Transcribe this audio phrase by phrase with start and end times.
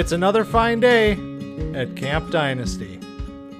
[0.00, 1.12] It's another fine day
[1.74, 2.98] at Camp Dynasty.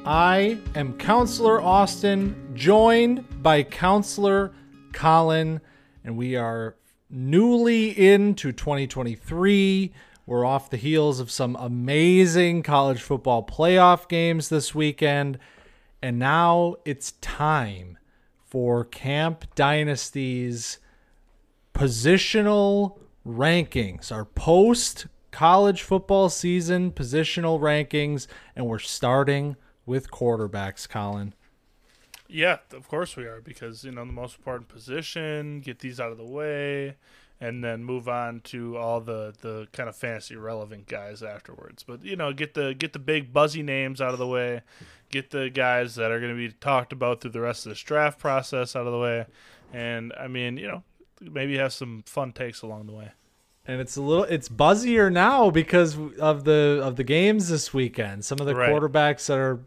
[0.07, 4.55] I am Counselor Austin, joined by Counselor
[4.95, 5.61] Collin,
[6.03, 6.77] and we are
[7.11, 9.93] newly into 2023.
[10.25, 15.39] We're off the heels of some amazing college football playoff games this weekend,
[16.01, 17.99] and now it's time
[18.47, 20.79] for Camp Dynasty's
[21.75, 29.57] positional rankings, our post college football season positional rankings, and we're starting
[29.87, 31.35] with quarterbacks, Collin.
[32.29, 36.13] Yeah, of course we are because you know the most important position, get these out
[36.13, 36.97] of the way,
[37.41, 41.83] and then move on to all the the kind of fantasy relevant guys afterwards.
[41.83, 44.63] But you know, get the get the big buzzy names out of the way,
[45.11, 47.81] get the guys that are going to be talked about through the rest of this
[47.83, 49.27] draft process out of the way,
[49.73, 50.85] and I mean, you know,
[51.21, 53.11] maybe have some fun takes along the way
[53.71, 58.25] and it's a little it's buzzier now because of the of the games this weekend.
[58.25, 58.69] Some of the right.
[58.69, 59.61] quarterbacks that are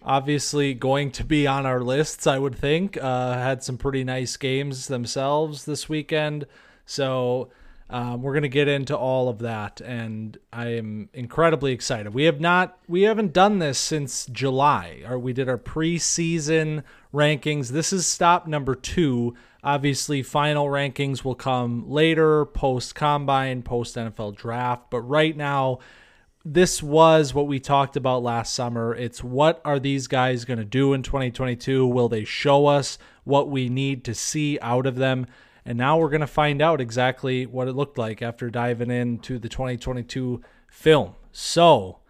[0.00, 4.36] obviously going to be on our lists, I would think, uh, had some pretty nice
[4.36, 6.46] games themselves this weekend.
[6.86, 7.50] So
[7.90, 12.14] um, we're going to get into all of that, and I am incredibly excited.
[12.14, 15.02] We have not we haven't done this since July.
[15.04, 17.70] Or we did our preseason rankings.
[17.70, 19.34] This is stop number two.
[19.64, 24.90] Obviously, final rankings will come later, post combine, post NFL draft.
[24.90, 25.78] But right now,
[26.44, 28.94] this was what we talked about last summer.
[28.94, 31.86] It's what are these guys going to do in 2022?
[31.86, 35.26] Will they show us what we need to see out of them?
[35.64, 39.38] And now we're going to find out exactly what it looked like after diving into
[39.38, 41.14] the 2022 film.
[41.30, 42.00] So,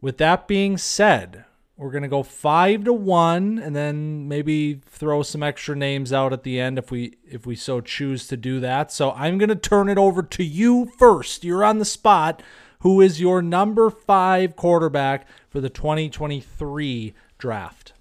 [0.00, 1.44] with that being said,
[1.76, 6.44] we're gonna go five to one, and then maybe throw some extra names out at
[6.44, 8.92] the end if we if we so choose to do that.
[8.92, 11.42] So I'm gonna turn it over to you first.
[11.42, 12.42] You're on the spot.
[12.80, 17.94] Who is your number five quarterback for the 2023 draft?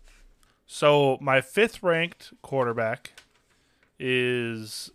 [0.68, 3.14] So my fifth ranked quarterback
[3.98, 4.92] is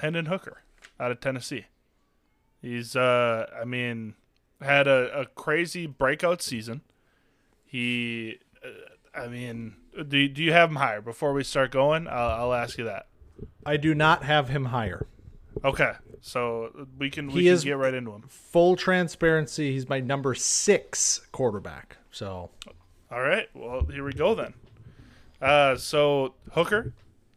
[0.00, 0.62] Hendon Hooker
[0.98, 1.66] out of Tennessee.
[2.60, 4.14] He's uh I mean
[4.60, 6.80] had a, a crazy breakout season
[7.76, 9.76] he, uh, I mean,
[10.08, 11.02] do do you have him higher?
[11.02, 13.08] Before we start going, I'll, I'll ask you that.
[13.66, 15.06] I do not have him higher.
[15.62, 15.92] Okay,
[16.22, 18.24] so we can we he can get right into him.
[18.28, 21.98] Full transparency, he's my number six quarterback.
[22.10, 22.48] So,
[23.10, 24.54] all right, well here we go then.
[25.42, 26.94] Uh, so Hooker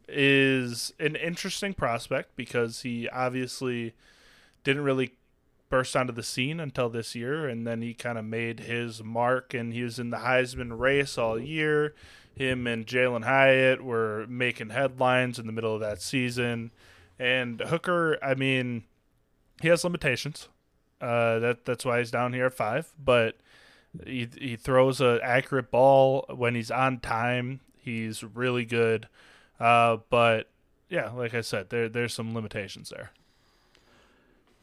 [0.07, 3.93] is an interesting prospect because he obviously
[4.63, 5.15] didn't really
[5.69, 9.53] burst onto the scene until this year, and then he kind of made his mark,
[9.53, 11.93] and he was in the Heisman race all year.
[12.35, 16.71] Him and Jalin Hyatt were making headlines in the middle of that season,
[17.17, 18.83] and Hooker, I mean,
[19.61, 20.47] he has limitations.
[21.01, 23.37] Uh, that that's why he's down here at five, but
[24.05, 27.61] he he throws a accurate ball when he's on time.
[27.77, 29.07] He's really good,
[29.59, 30.49] uh, but
[30.89, 33.11] yeah, like I said, there there's some limitations there.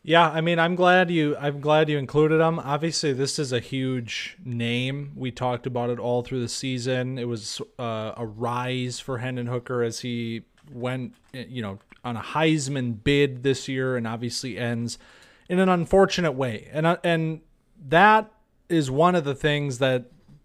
[0.07, 2.61] Yeah, I mean, I'm glad you I'm glad you included him.
[2.61, 5.11] Obviously, this is a huge name.
[5.17, 7.19] We talked about it all through the season.
[7.19, 12.21] It was uh, a rise for Hendon Hooker as he went, you know, on a
[12.21, 14.97] Heisman bid this year, and obviously ends
[15.49, 16.69] in an unfortunate way.
[16.73, 17.41] And uh, and
[17.89, 18.31] that
[18.69, 20.05] is one of the things that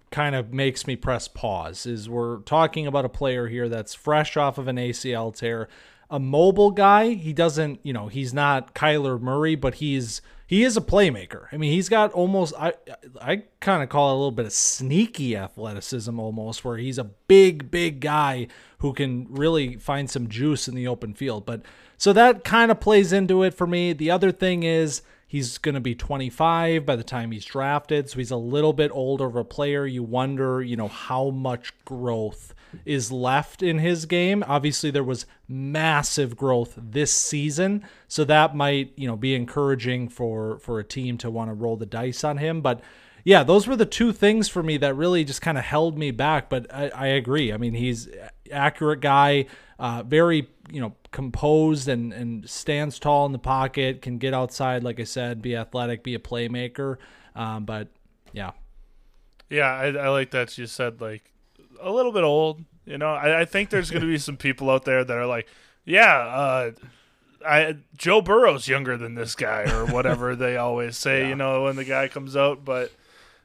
[0.10, 1.86] kind of makes me press pause.
[1.86, 5.70] Is we're talking about a player here that's fresh off of an ACL tear
[6.12, 7.14] a mobile guy.
[7.14, 11.48] He doesn't, you know, he's not Kyler Murray, but he's he is a playmaker.
[11.54, 12.74] I mean, he's got almost I
[13.20, 17.06] I kind of call it a little bit of sneaky athleticism almost where he's a
[17.06, 18.48] big big guy
[18.80, 21.46] who can really find some juice in the open field.
[21.46, 21.62] But
[21.98, 23.94] so that kind of plays into it for me.
[23.94, 28.18] The other thing is he's going to be 25 by the time he's drafted, so
[28.18, 29.86] he's a little bit older of a player.
[29.86, 32.54] You wonder, you know, how much growth
[32.86, 34.44] is left in his game.
[34.48, 40.60] Obviously, there was massive growth this season, so that might you know be encouraging for
[40.60, 42.62] for a team to want to roll the dice on him.
[42.62, 42.82] But
[43.24, 46.12] yeah, those were the two things for me that really just kind of held me
[46.12, 46.50] back.
[46.50, 47.54] But I, I agree.
[47.54, 48.10] I mean, he's
[48.52, 49.46] accurate guy,
[49.80, 54.84] uh, very you know composed and and stands tall in the pocket, can get outside,
[54.84, 56.98] like I said, be athletic, be a playmaker.
[57.36, 57.90] Um, but
[58.34, 58.52] yeah,
[59.50, 61.31] yeah, I, I like that you said like
[61.82, 62.64] a little bit old.
[62.86, 65.28] You know, I, I think there's going to be some people out there that are
[65.28, 65.48] like,
[65.86, 66.72] yeah, uh,
[67.46, 71.22] I Joe Burrow's younger than this guy or whatever they always say.
[71.22, 71.30] Yeah.
[71.30, 72.92] You know, when the guy comes out, but.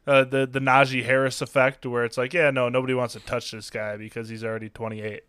[0.08, 3.50] Uh, the the Najee Harris effect, where it's like, yeah, no, nobody wants to touch
[3.50, 5.24] this guy because he's already 28.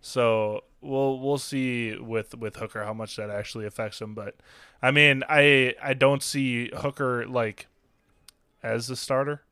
[0.00, 4.14] So we'll we'll see with with Hooker how much that actually affects him.
[4.14, 4.36] But
[4.82, 7.66] I mean, I I don't see Hooker like
[8.62, 9.42] as the starter.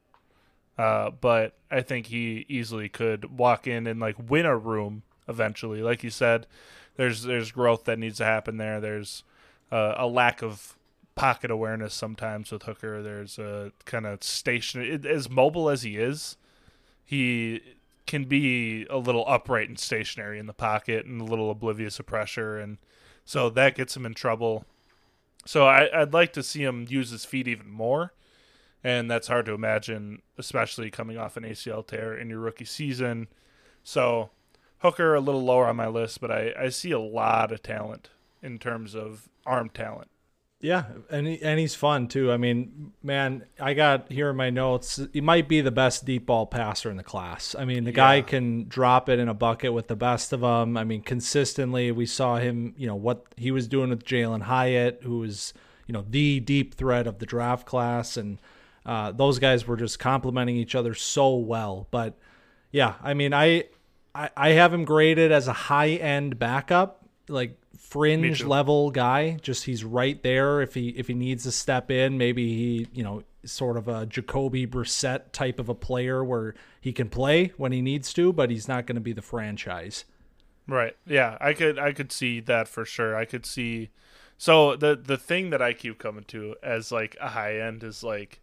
[0.79, 5.83] Uh, but I think he easily could walk in and like win a room eventually.
[5.83, 6.47] Like you said,
[6.97, 8.81] there's there's growth that needs to happen there.
[8.81, 9.25] There's
[9.73, 10.77] uh, a lack of
[11.17, 13.03] pocket awareness sometimes with Hooker.
[13.03, 16.37] There's a kind of station as mobile as he is,
[17.09, 17.63] he
[18.07, 22.05] can be a little upright and stationary in the pocket and a little oblivious of
[22.05, 22.77] pressure, and
[23.25, 24.67] so that gets him in trouble.
[25.47, 28.13] So I, I'd like to see him use his feet even more,
[28.85, 33.29] and that's hard to imagine, especially coming off an ACL tear in your rookie season.
[33.83, 34.31] So
[34.79, 38.11] Hooker a little lower on my list, but I, I see a lot of talent
[38.43, 40.11] in terms of arm talent.
[40.61, 42.33] Yeah, and he, and he's fun too.
[42.33, 45.01] I mean, man, I got here in my notes.
[45.13, 47.55] He might be the best deep ball passer in the class.
[47.57, 47.97] I mean, the yeah.
[47.97, 50.77] guy can drop it in a bucket with the best of them.
[50.77, 52.75] I mean, consistently, we saw him.
[52.77, 55.55] You know what he was doing with Jalin Hyatt, who was
[55.87, 58.41] you know the deep threat of the draft class, and
[58.89, 61.87] uh, those guys were just complementing each other so well.
[61.91, 62.15] But
[62.73, 63.65] yeah, I mean, I
[64.15, 69.37] I, I have him graded as a high end backup, like fringe level guy.
[69.43, 70.63] Just he's right there.
[70.63, 74.07] If he if he needs to step in, maybe he you know sort of a
[74.07, 78.51] Jacoby Brissett type of a player where he can play when he needs to, but
[78.51, 80.07] he's not going to be the franchise.
[80.67, 80.97] Right.
[81.07, 83.15] Yeah, I could I could see that for sure.
[83.15, 83.91] I could see.
[84.39, 88.03] So the the thing that I keep coming to as like a high end is
[88.03, 88.41] like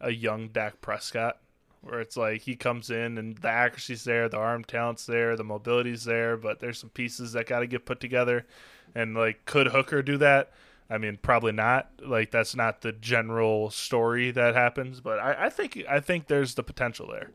[0.00, 1.38] a young Dak Prescott
[1.80, 5.44] where it's like he comes in and the accuracy's there, the arm talent's there, the
[5.44, 8.46] mobility's there, but there's some pieces that got to get put together.
[8.94, 10.50] And like, could Hooker do that?
[10.90, 11.90] I mean, probably not.
[12.04, 16.54] Like, that's not the general story that happens, but I, I think I think there's
[16.54, 17.30] the potential there.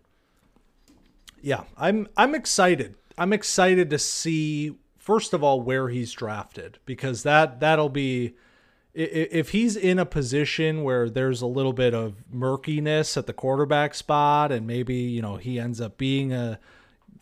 [1.41, 2.95] Yeah, I'm I'm excited.
[3.17, 8.33] I'm excited to see first of all where he's drafted because that that'll be
[8.93, 13.95] if he's in a position where there's a little bit of murkiness at the quarterback
[13.95, 16.59] spot and maybe you know he ends up being a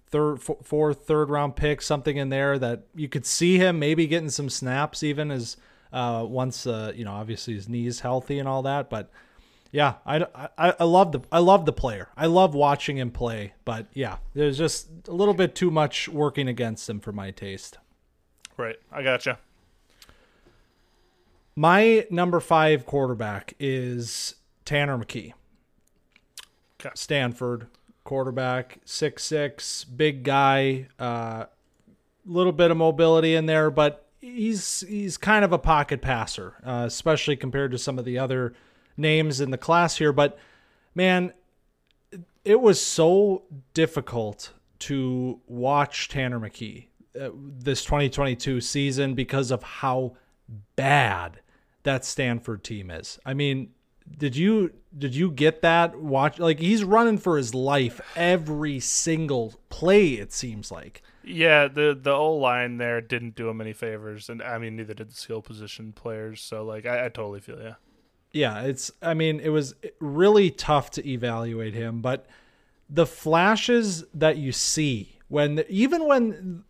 [0.08, 4.30] third fourth third round pick something in there that you could see him maybe getting
[4.30, 5.56] some snaps even as
[5.94, 9.10] uh, once uh, you know obviously his knees healthy and all that but
[9.72, 10.26] yeah I,
[10.58, 12.10] I, I love the I love the player.
[12.18, 16.50] I love watching him play but yeah there's just a little bit too much working
[16.50, 17.78] against him for my taste.
[18.58, 18.76] Right.
[18.92, 19.40] I gotcha
[21.56, 25.34] my number five quarterback is Tanner McKee.
[26.80, 26.92] Okay.
[26.96, 27.68] Stanford
[28.04, 31.46] quarterback, six six, big guy, a uh,
[32.26, 36.84] little bit of mobility in there, but he's he's kind of a pocket passer, uh,
[36.88, 38.54] especially compared to some of the other
[38.98, 40.14] names in the class here.
[40.14, 40.38] But
[40.96, 41.34] man,
[42.44, 43.44] it was so
[43.74, 46.88] difficult to watch Tanner McKee
[47.20, 50.16] uh, this 2022 season because of how
[50.76, 51.41] bad
[51.84, 53.20] that Stanford team is.
[53.26, 53.72] I mean,
[54.18, 59.56] did you did you get that watch like he's running for his life every single
[59.70, 61.02] play it seems like.
[61.24, 64.94] Yeah, the the O line there didn't do him any favors and I mean neither
[64.94, 67.76] did the skill position players, so like I, I totally feel yeah.
[68.34, 72.28] Yeah, it's I mean it was really tough to evaluate him, but
[72.90, 76.64] the flashes that you see when even when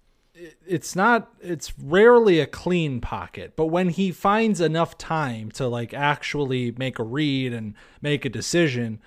[0.65, 5.93] it's not it's rarely a clean pocket but when he finds enough time to like
[5.93, 8.99] actually make a read and make a decision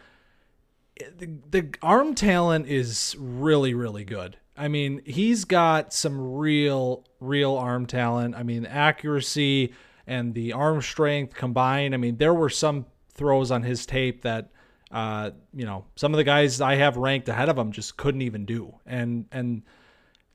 [1.19, 4.37] the, the arm talent is really really good.
[4.57, 8.35] I mean he's got some real real arm talent.
[8.37, 9.73] I mean accuracy
[10.07, 14.51] and the arm strength combined i mean there were some throws on his tape that
[14.91, 18.23] uh you know some of the guys i have ranked ahead of him just couldn't
[18.23, 18.75] even do.
[18.87, 19.63] And and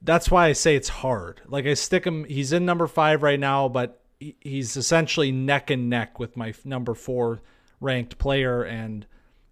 [0.02, 1.42] that's why I say it's hard.
[1.48, 5.90] Like I stick him, he's in number five right now, but he's essentially neck and
[5.90, 7.42] neck with my number four
[7.82, 8.64] ranked player.
[8.64, 9.06] And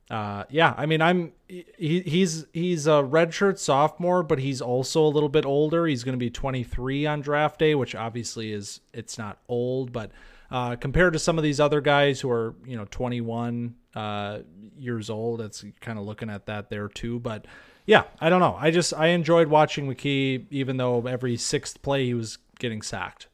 [0.10, 5.10] uh, yeah, I mean, I'm he, he's he's a redshirt sophomore, but he's also a
[5.10, 5.86] little bit older.
[5.86, 10.12] He's going to be 23 on draft day, which obviously is it's not old, but
[10.50, 14.40] uh, compared to some of these other guys who are you know 21 uh,
[14.78, 17.20] years old, it's kind of looking at that there too.
[17.20, 17.46] But
[17.88, 18.58] yeah, I don't know.
[18.60, 23.28] I just I enjoyed watching McKee, even though every sixth play he was getting sacked.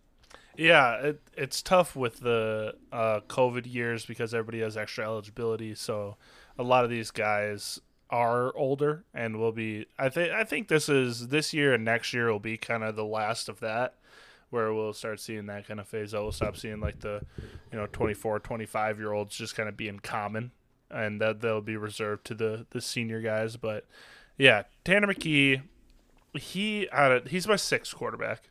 [0.55, 5.73] Yeah, it, it's tough with the uh, COVID years because everybody has extra eligibility.
[5.73, 6.17] So
[6.59, 7.81] a lot of these guys
[8.11, 9.87] are older and will be.
[9.97, 12.95] I think I think this is this year and next year will be kind of
[12.95, 13.95] the last of that,
[14.51, 16.21] where we'll start seeing that kind of phase out.
[16.21, 17.23] We'll stop seeing like the,
[17.71, 20.51] you know, 24, 25 year olds just kind of being common,
[20.91, 23.57] and that they'll be reserved to the the senior guys.
[23.57, 23.87] But
[24.43, 25.61] yeah, Tanner McKee,
[26.33, 28.41] he had he's my sixth quarterback.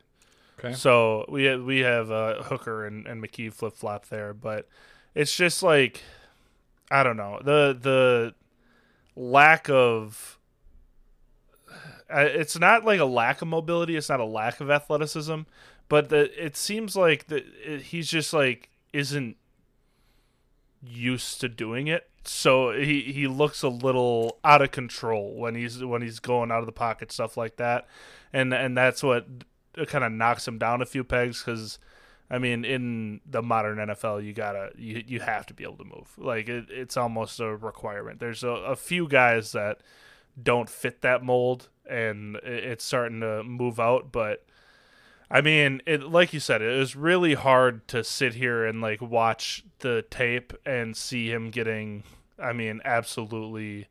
[0.57, 0.73] Okay.
[0.73, 4.67] So we have, we have uh, Hooker and, and McKee flip flop there, but
[5.13, 6.01] it's just like
[6.89, 8.33] I don't know the the
[9.15, 10.39] lack of
[12.11, 13.95] uh, it's not like a lack of mobility.
[13.95, 15.41] It's not a lack of athleticism,
[15.89, 17.45] but the, it seems like that
[17.83, 19.37] he's just like isn't
[20.85, 22.09] used to doing it.
[22.25, 26.59] So he, he looks a little out of control when he's when he's going out
[26.59, 27.87] of the pocket stuff like that,
[28.31, 29.27] and and that's what
[29.87, 31.79] kind of knocks him down a few pegs because.
[32.31, 35.83] I mean, in the modern NFL, you gotta you you have to be able to
[35.83, 36.15] move.
[36.17, 38.19] Like it, it's almost a requirement.
[38.19, 39.81] There's a, a few guys that
[40.41, 44.11] don't fit that mold, and it's starting to move out.
[44.11, 44.45] But
[45.33, 49.01] I mean, it like you said, it was really hard to sit here and like
[49.01, 52.03] watch the tape and see him getting.
[52.37, 53.87] I mean, absolutely,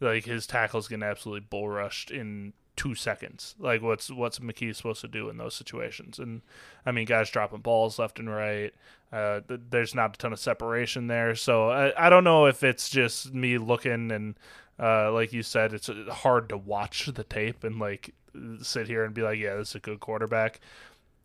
[0.00, 3.54] like his tackles getting absolutely bull rushed in two seconds.
[3.58, 6.18] Like what's what's McKee supposed to do in those situations?
[6.18, 6.40] And
[6.86, 8.72] I mean, guys dropping balls left and right.
[9.12, 12.62] Uh, th- there's not a ton of separation there, so I, I don't know if
[12.62, 14.34] it's just me looking and
[14.80, 18.14] uh, like you said, it's uh, hard to watch the tape and like
[18.62, 20.60] sit here and be like, yeah, this is a good quarterback.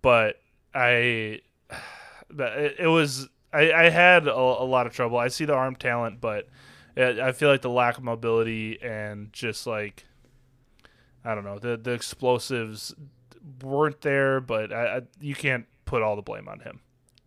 [0.02, 0.42] But
[0.74, 1.42] I,
[2.30, 5.18] it was I, I had a, a, lot of trouble.
[5.18, 6.50] I see the arm talent, but
[6.98, 10.06] I feel like the lack of mobility and just like
[11.24, 12.94] I don't know the the explosives
[13.62, 14.42] weren't there.
[14.42, 16.82] But I, I, you can't put all the blame on him.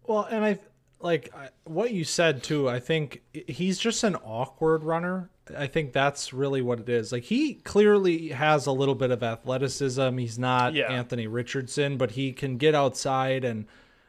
[0.06, 0.58] Well, and I
[1.00, 1.32] like
[1.64, 2.68] what you said too.
[2.68, 5.30] I think he's just an awkward runner.
[5.56, 7.12] I think that's really what it is.
[7.12, 10.18] Like he clearly has a little bit of athleticism.
[10.18, 10.90] He's not yeah.
[10.90, 13.66] Anthony Richardson, but he can get outside and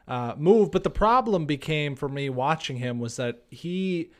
[0.07, 0.71] uh, move.
[0.71, 4.11] But the problem became for me watching him was that he,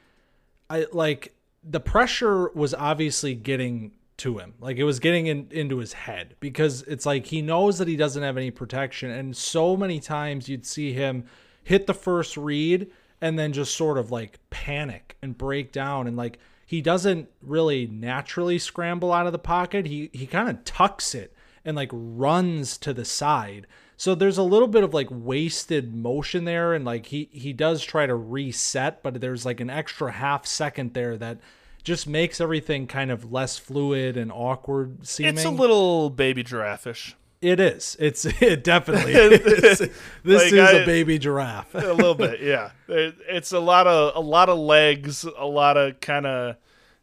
[0.69, 4.53] I like the pressure was obviously getting to him.
[4.59, 7.95] Like it was getting in, into his head because it's like he knows that he
[7.95, 11.25] doesn't have any protection, and so many times you'd see him
[11.69, 12.89] hit the first read
[13.21, 17.85] and then just sort of like panic and break down and like he doesn't really
[17.85, 19.85] naturally scramble out of the pocket.
[19.85, 21.31] He he kind of tucks it
[21.63, 23.67] and like runs to the side.
[23.97, 27.83] So there's a little bit of like wasted motion there and like he he does
[27.83, 31.37] try to reset, but there's like an extra half second there that
[31.83, 35.35] just makes everything kind of less fluid and awkward seeming.
[35.35, 37.15] It's a little baby giraffe-ish.
[37.41, 37.95] It is.
[37.99, 39.79] It's it definitely is.
[40.23, 41.73] This like is I, a baby giraffe.
[41.73, 42.71] a little bit, yeah.
[42.87, 46.57] It, it's a lot of a lot of legs, a lot of kind of,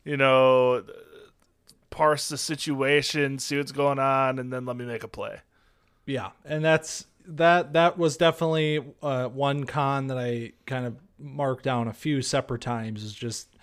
[0.05, 0.85] you know,
[1.91, 5.41] parse the situation, see what's going on, and then let me make a play.
[6.05, 7.73] Yeah, and that's that.
[7.73, 12.61] That was definitely uh, one con that I kind of marked down a few separate
[12.61, 13.03] times.
[13.03, 13.56] Is just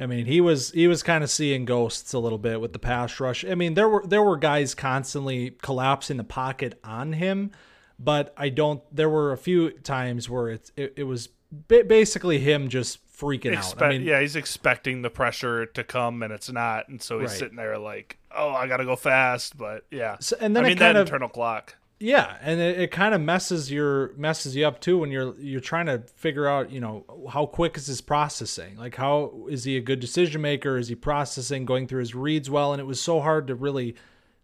[0.00, 2.78] I mean, he was he was kind of seeing ghosts a little bit with the
[2.78, 3.44] pass rush.
[3.44, 7.50] I mean, there were there were guys constantly collapsing the pocket on him,
[7.98, 8.82] but I don't.
[8.94, 11.30] There were a few times where it's it, it was
[11.66, 13.88] basically him just freaking Expect, out.
[13.88, 17.30] I mean, yeah, he's expecting the pressure to come and it's not, and so he's
[17.30, 17.38] right.
[17.38, 20.68] sitting there like, "Oh, I got to go fast." But yeah, so, and then I
[20.68, 21.74] mean that of, internal clock.
[22.00, 25.60] Yeah, and it, it kind of messes your messes you up too when you're you're
[25.60, 28.76] trying to figure out, you know, how quick is his processing?
[28.76, 30.78] Like how is he a good decision maker?
[30.78, 32.72] Is he processing, going through his reads well?
[32.72, 33.96] And it was so hard to really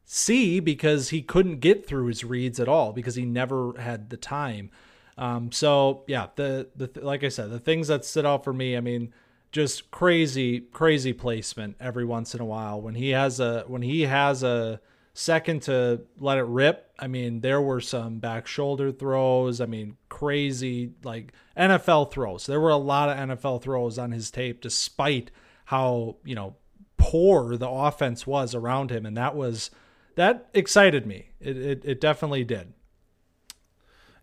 [0.04, 4.16] see because he couldn't get through his reads at all because he never had the
[4.16, 4.70] time.
[5.16, 8.76] Um, so yeah, the the like I said, the things that stood out for me,
[8.76, 9.14] I mean,
[9.52, 14.02] just crazy crazy placement every once in a while when he has a when he
[14.02, 14.80] has a
[15.14, 16.92] second to let it rip.
[16.98, 19.60] I mean, there were some back shoulder throws.
[19.60, 22.46] I mean, crazy like NFL throws.
[22.46, 25.30] There were a lot of NFL throws on his tape, despite
[25.66, 26.56] how you know
[26.96, 29.70] poor the offense was around him, and that was
[30.16, 31.30] that excited me.
[31.40, 32.74] It it, it definitely did.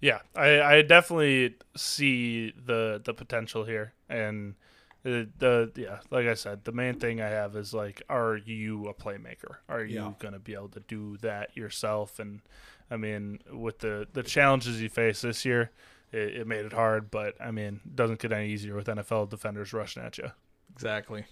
[0.02, 4.56] Yeah, I, I definitely see the the potential here, and
[5.04, 8.88] the, the yeah, like I said, the main thing I have is like, are you
[8.88, 9.58] a playmaker?
[9.68, 10.14] Are you yeah.
[10.20, 12.20] gonna be able to do that yourself?
[12.20, 12.42] And
[12.90, 15.72] I mean, with the the challenges you face this year,
[16.12, 17.10] it, it made it hard.
[17.10, 20.32] But I mean, doesn't get any easier with NFL defenders rushing at you.
[20.74, 21.26] Exactly.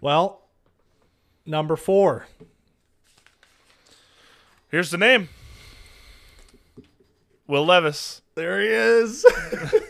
[0.00, 0.42] Well,
[1.46, 2.26] number four.
[4.68, 5.28] Here's the name.
[7.46, 8.20] Will Levis.
[8.34, 9.24] There he is.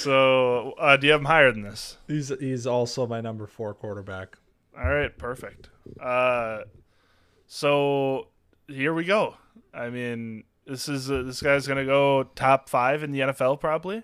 [0.00, 1.98] So, uh, do you have him higher than this?
[2.06, 4.38] He's he's also my number four quarterback.
[4.76, 5.68] All right, perfect.
[6.00, 6.60] Uh,
[7.46, 8.28] so
[8.66, 9.36] here we go.
[9.74, 14.02] I mean, this is uh, this guy's gonna go top five in the NFL probably,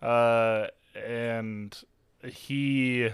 [0.00, 1.78] uh, and
[2.24, 3.10] he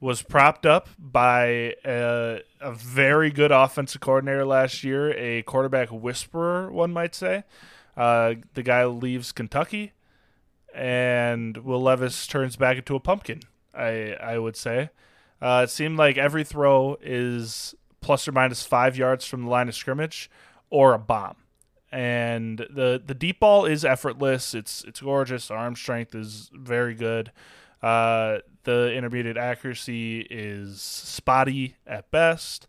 [0.00, 6.70] was propped up by a, a very good offensive coordinator last year, a quarterback whisperer,
[6.70, 7.44] one might say.
[7.96, 9.92] Uh, the guy leaves Kentucky
[10.76, 13.40] and Will Levis turns back into a pumpkin.
[13.74, 14.90] I I would say.
[15.40, 19.68] Uh, it seemed like every throw is plus or minus five yards from the line
[19.68, 20.30] of scrimmage
[20.70, 21.36] or a bomb.
[21.90, 24.54] And the the deep ball is effortless.
[24.54, 25.50] It's it's gorgeous.
[25.50, 27.32] Arm strength is very good.
[27.82, 32.66] Uh, the intermediate accuracy is spotty at best.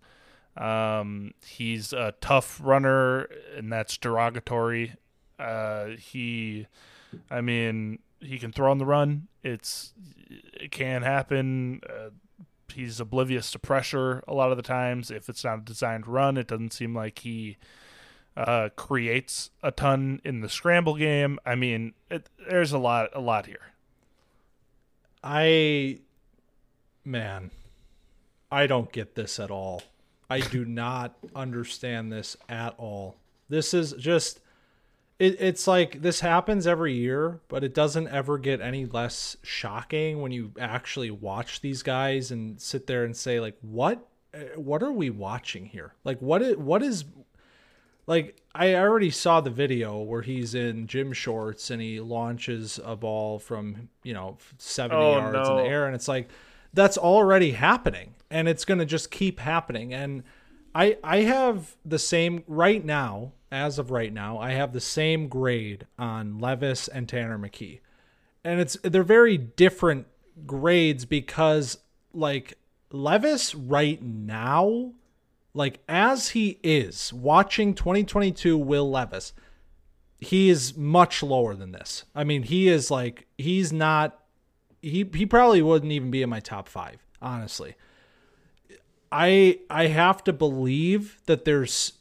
[0.56, 4.96] Um, he's a tough runner, and that's derogatory.
[5.40, 6.68] Uh, he,
[7.30, 9.28] I mean, he can throw on the run.
[9.44, 9.94] It's
[10.30, 11.82] it can happen.
[11.88, 12.10] Uh,
[12.74, 15.12] he's oblivious to pressure a lot of the times.
[15.12, 17.58] If it's not a designed run, it doesn't seem like he
[18.36, 21.40] uh, creates a ton in the scramble game.
[21.46, 23.72] I mean, it, there's a lot, a lot here.
[25.24, 26.00] I,
[27.04, 27.50] man,
[28.52, 29.82] I don't get this at all.
[30.30, 33.16] I do not understand this at all.
[33.50, 34.40] This is just
[35.20, 40.22] it, it's like this happens every year, but it doesn't ever get any less shocking
[40.22, 44.84] when you actually watch these guys and sit there and say like, what, uh, what
[44.84, 45.94] are we watching here?
[46.04, 47.06] Like, what is, what is,
[48.06, 52.96] like, I already saw the video where he's in gym shorts and he launches a
[52.96, 55.58] ball from you know seventy oh, yards no.
[55.58, 56.30] in the air, and it's like
[56.74, 60.24] that's already happening, and it's gonna just keep happening, and.
[60.78, 65.28] I, I have the same right now as of right now, I have the same
[65.28, 67.80] grade on Levis and Tanner McKee.
[68.44, 70.08] And it's they're very different
[70.46, 71.78] grades because
[72.14, 72.58] like
[72.92, 74.94] Levis right now,
[75.54, 79.34] like as he is watching 2022 Will Levis,
[80.20, 82.06] he is much lower than this.
[82.14, 84.20] I mean, he is like he's not
[84.82, 87.76] he he probably wouldn't even be in my top 5, honestly.
[89.12, 91.94] I I have to believe that there's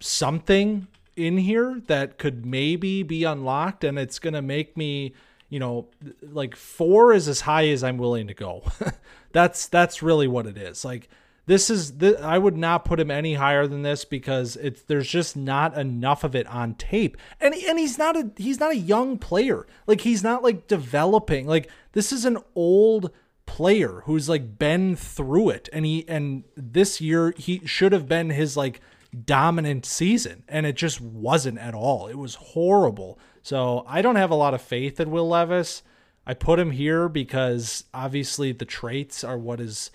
[0.00, 5.12] something in here that could maybe be unlocked and it's going to make me
[5.50, 5.86] you know
[6.22, 8.62] like 4 is as high as I'm willing to go.
[9.32, 10.84] That's that's really what it is.
[10.84, 11.08] Like
[11.46, 15.08] this is th- I would not put him any higher than this because it's there's
[15.08, 17.16] just not enough of it on tape.
[17.40, 19.66] And and he's not a he's not a young player.
[19.86, 21.46] Like he's not like developing.
[21.46, 23.10] Like this is an old
[23.50, 28.30] player who's like been through it and he and this year he should have been
[28.30, 28.80] his like
[29.24, 32.06] dominant season, and it just wasn't at all.
[32.06, 33.18] It was horrible.
[33.42, 35.82] So I don't have a lot of faith in Will Levis.
[36.26, 39.90] I put him here because obviously the traits are what is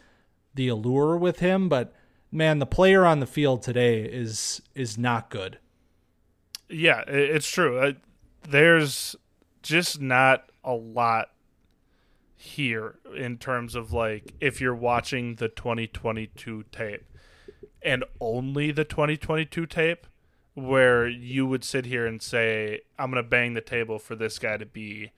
[0.54, 1.94] the allure with him, but
[2.32, 5.60] man, the player on the field today is is not good.
[6.70, 7.96] Yeah, it's true.
[8.48, 9.16] There's
[9.62, 11.30] just not a lot
[12.46, 17.04] here in terms of like if you're watching the 2022 tape
[17.82, 20.08] and only the 2022 tape
[20.56, 24.40] where you would sit here and say, I'm going to bang the table for this
[24.40, 25.12] guy to be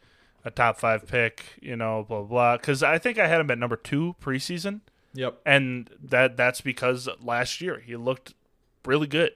[0.43, 2.57] a top five pick, you know, blah, blah.
[2.57, 4.81] Because I think I had him at number two preseason.
[5.13, 5.39] Yep.
[5.45, 8.33] And that that's because last year he looked
[8.85, 9.33] really good.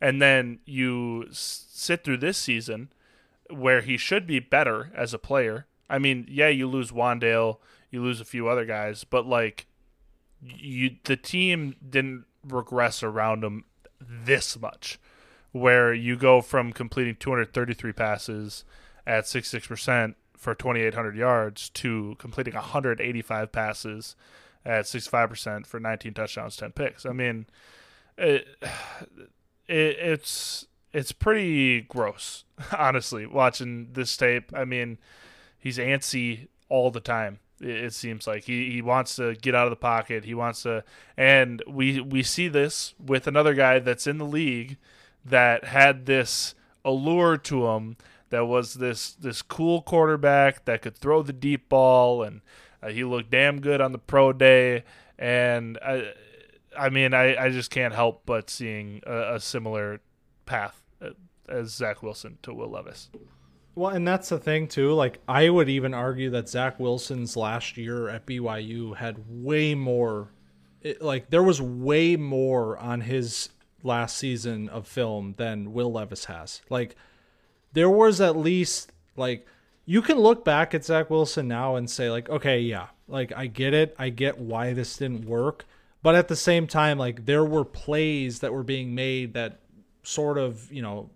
[0.00, 2.92] And then you sit through this season
[3.50, 5.66] where he should be better as a player.
[5.88, 7.58] I mean, yeah, you lose Wan'Dale,
[7.90, 9.66] you lose a few other guys, but like
[10.40, 13.64] you the team didn't regress around him
[14.00, 14.98] this much,
[15.52, 18.64] where you go from completing 233 passes
[19.06, 24.14] at 66% for 2,800 yards to completing 185 passes
[24.64, 27.06] at 65% for 19 touchdowns, 10 picks.
[27.06, 27.46] I mean,
[28.16, 28.46] it,
[29.66, 32.44] it, it's it's pretty gross,
[32.76, 34.50] honestly, watching this tape.
[34.54, 34.98] I mean,
[35.68, 39.70] he's antsy all the time it seems like he, he wants to get out of
[39.70, 40.24] the pocket.
[40.24, 40.84] He wants to,
[41.16, 44.76] and we we see this with another guy that's in the league
[45.24, 46.54] that had this
[46.84, 47.96] allure to him
[48.30, 52.40] that was this this cool quarterback that could throw the deep ball and
[52.82, 54.84] uh, he looked damn good on the pro day
[55.18, 56.12] and I
[56.78, 60.00] I mean I, I just can't help but seeing a, a similar
[60.46, 61.10] path uh,
[61.48, 63.10] as Zach Wilson to Will Levis.
[63.78, 64.92] Well, and that's the thing too.
[64.92, 70.32] Like I would even argue that Zach Wilson's last year at BYU had way more.
[70.82, 73.50] It, like there was way more on his
[73.84, 76.60] last season of film than Will Levis has.
[76.68, 76.96] Like
[77.72, 79.46] there was at least like
[79.84, 83.46] you can look back at Zach Wilson now and say like, okay, yeah, like I
[83.46, 85.66] get it, I get why this didn't work,
[86.02, 89.60] but at the same time, like there were plays that were being made that
[90.02, 91.10] sort of you know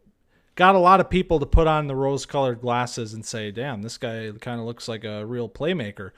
[0.62, 3.82] got a lot of people to put on the rose colored glasses and say, damn,
[3.82, 6.12] this guy kind of looks like a real playmaker.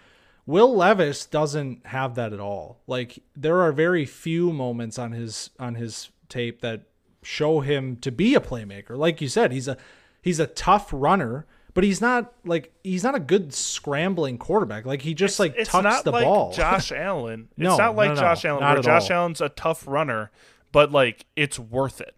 [0.44, 2.78] Will Levis doesn't have that at all.
[2.86, 6.82] Like there are very few moments on his on his tape that
[7.22, 8.98] show him to be a playmaker.
[8.98, 9.78] Like you said, he's a
[10.20, 14.84] he's a tough runner, but he's not like he's not a good scrambling quarterback.
[14.84, 16.52] Like he just like it's tucks not the like ball.
[16.52, 17.48] Josh Allen.
[17.52, 19.20] It's No, not like no, no, Josh Allen, not where Josh all.
[19.20, 20.30] Allen's a tough runner,
[20.70, 22.14] but like it's worth it.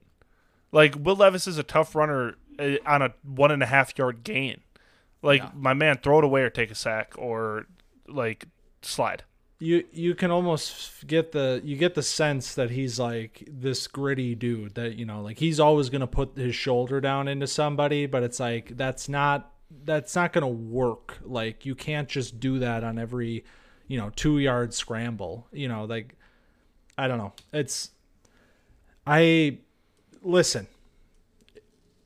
[0.77, 4.23] Like Will Levis is a tough runner uh, on a one and a half yard
[4.25, 4.61] gain.
[5.23, 5.51] Like Yeah.
[5.55, 7.67] my man, throw it away or take a sack or
[8.07, 8.45] like
[8.83, 9.23] slide.
[9.59, 14.35] you you can almost get the you get the sense that he's like this gritty
[14.35, 18.05] dude that you know like he's always going to put his shoulder down into somebody
[18.07, 19.51] but it's like that's not
[19.85, 23.45] that's not going to work like you can't just do that on every
[23.89, 26.15] you know 2 yard scramble you know like
[26.99, 27.91] i don't know it's
[29.07, 29.59] i
[30.27, 30.67] listen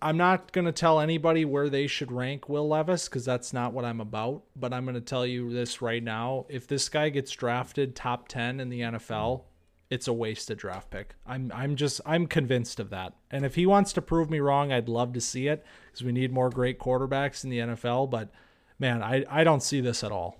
[0.02, 3.74] I'm not going to tell anybody where they should rank Will Levis because that's not
[3.74, 4.42] what I'm about.
[4.56, 6.46] But I'm going to tell you this right now.
[6.48, 9.42] If this guy gets drafted top 10 in the NFL,
[9.90, 11.16] it's a wasted draft pick.
[11.26, 13.14] I'm I'm just I'm convinced of that.
[13.30, 16.12] And if he wants to prove me wrong, I'd love to see it because we
[16.12, 18.08] need more great quarterbacks in the NFL.
[18.08, 18.30] But
[18.78, 20.39] man, I, I don't see this at all.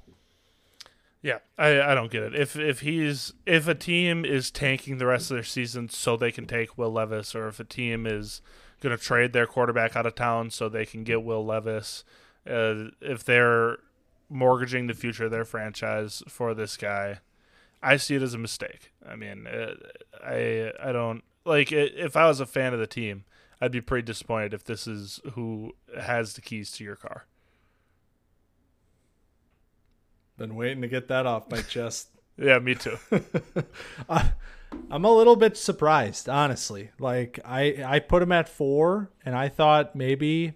[1.22, 2.34] Yeah, I, I don't get it.
[2.34, 6.32] If if he's if a team is tanking the rest of their season so they
[6.32, 8.40] can take Will Levis, or if a team is
[8.80, 12.04] going to trade their quarterback out of town so they can get Will Levis,
[12.48, 13.78] uh, if they're
[14.30, 17.18] mortgaging the future of their franchise for this guy,
[17.82, 18.92] I see it as a mistake.
[19.06, 19.74] I mean, uh,
[20.24, 23.24] I I don't like if I was a fan of the team,
[23.60, 27.26] I'd be pretty disappointed if this is who has the keys to your car.
[30.40, 32.08] Been waiting to get that off my chest.
[32.38, 32.96] Yeah, me too.
[34.08, 34.32] I-
[34.90, 36.90] I'm a little bit surprised, honestly.
[36.98, 40.54] Like I I put him at 4 and I thought maybe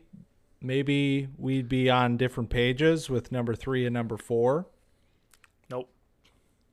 [0.62, 4.66] maybe we'd be on different pages with number 3 and number 4,
[5.70, 5.90] nope.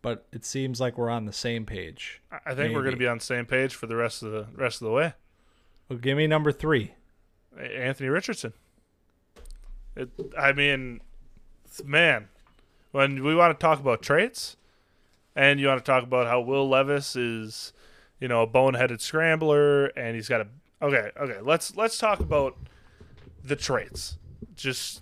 [0.02, 2.22] but it seems like we're on the same page.
[2.46, 4.48] I think we're going to be on the same page for the rest of the
[4.56, 5.14] rest of the way.
[5.90, 6.94] Well, give me number 3.
[7.60, 8.54] Anthony Richardson.
[9.98, 11.02] It, I mean,
[11.84, 12.30] man,
[12.92, 14.58] when we want to talk about traits,
[15.36, 17.74] and you want to talk about how Will Levis is,
[18.20, 20.48] you know, a boneheaded scrambler, and he's got a
[20.82, 21.40] okay, okay.
[21.42, 22.58] Let's let's talk about
[23.44, 24.18] the traits,
[24.56, 25.02] just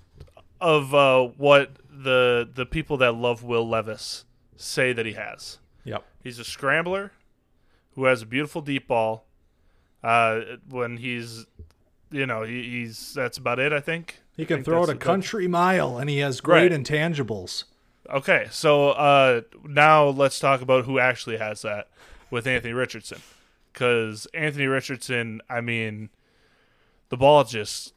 [0.62, 4.25] of uh, what the the people that love Will Levis
[4.56, 5.60] say that he has.
[5.86, 6.04] Yep.
[6.23, 7.12] He's a scrambler
[7.95, 9.25] who has a beautiful deep ball.
[10.04, 11.45] Uh, when he's,
[12.12, 13.73] you know, he, he's that's about it.
[13.73, 16.82] I think He can throw it a country mile and he has great Right.
[16.84, 17.65] intangibles.
[18.12, 21.89] Okay, so uh, now let's talk about who actually has that
[22.32, 23.19] with Anthony Richardson,
[23.72, 26.10] because Anthony Richardson, I mean,
[27.10, 27.93] the ball just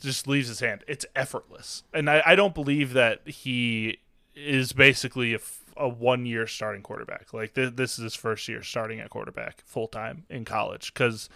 [0.00, 0.84] just leaves his hand.
[0.86, 3.98] It's effortless, and I, I don't believe that he
[4.36, 5.38] is basically a,
[5.76, 7.32] a one year starting quarterback.
[7.32, 11.28] Like th- this is his first year starting at quarterback full time in college, because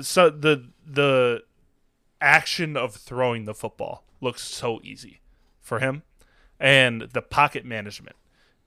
[0.00, 1.42] so the the
[2.18, 5.20] action of throwing the football looks so easy
[5.60, 6.02] for him
[6.58, 8.16] and the pocket management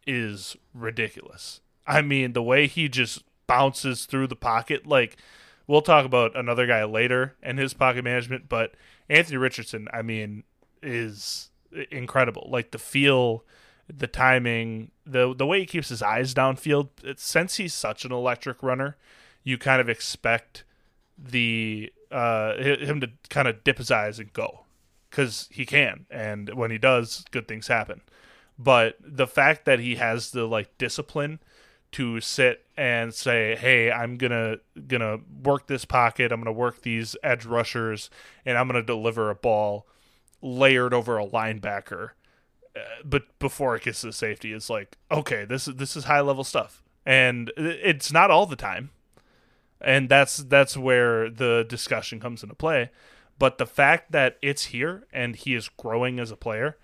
[0.06, 1.62] is ridiculous.
[1.86, 5.18] I mean, the way he just bounces through the pocket, like
[5.68, 8.74] we'll talk about another guy later and his pocket management, but
[9.10, 10.44] Anthony Richardson, I mean,
[10.82, 11.50] is
[11.92, 12.48] incredible.
[12.50, 13.44] Like the feel,
[13.88, 16.90] the timing, the the way he keeps his eyes downfield.
[17.04, 18.98] It's, since he's such an electric runner,
[19.44, 20.64] you kind of expect
[21.18, 24.62] the uh him to kind of dip his eyes and go
[25.10, 28.02] because he can and when he does good things happen.
[28.58, 31.40] But the fact that he has the like discipline
[31.92, 37.16] to sit and say hey i'm gonna gonna work this pocket i'm gonna work these
[37.24, 38.12] edge rushers
[38.46, 39.88] and i'm gonna deliver a ball
[40.40, 42.12] layered over a linebacker
[42.76, 46.22] uh, but before it gets to safety it's like okay this is this is high
[46.22, 46.84] level stuff.
[47.06, 48.92] And it's not all the time.
[49.82, 52.92] And that's that's where the discussion comes into play
[53.40, 56.78] but the fact that it's here and he is growing as a player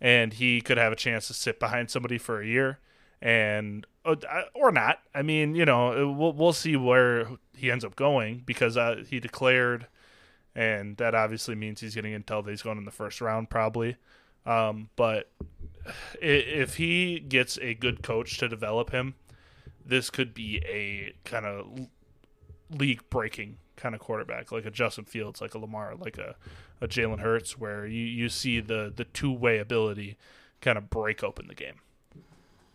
[0.00, 2.78] and he could have a chance to sit behind somebody for a year
[3.20, 4.16] and uh,
[4.54, 5.00] or not.
[5.14, 9.18] I mean you know we'll we'll see where he ends up going because uh, he
[9.18, 9.86] declared
[10.54, 13.96] and that obviously means he's getting intel that he's going in the first round probably.
[14.44, 15.30] Um, but
[16.20, 19.14] if he gets a good coach to develop him
[19.84, 21.88] this could be a kind of
[22.70, 26.36] league breaking kind of quarterback, like a Justin Fields, like a Lamar, like a,
[26.80, 30.16] a Jalen Hurts, where you, you see the, the two way ability
[30.60, 31.80] kind of break open the game.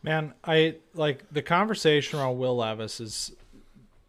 [0.04, 3.32] Man, I like the conversation around Will Levis is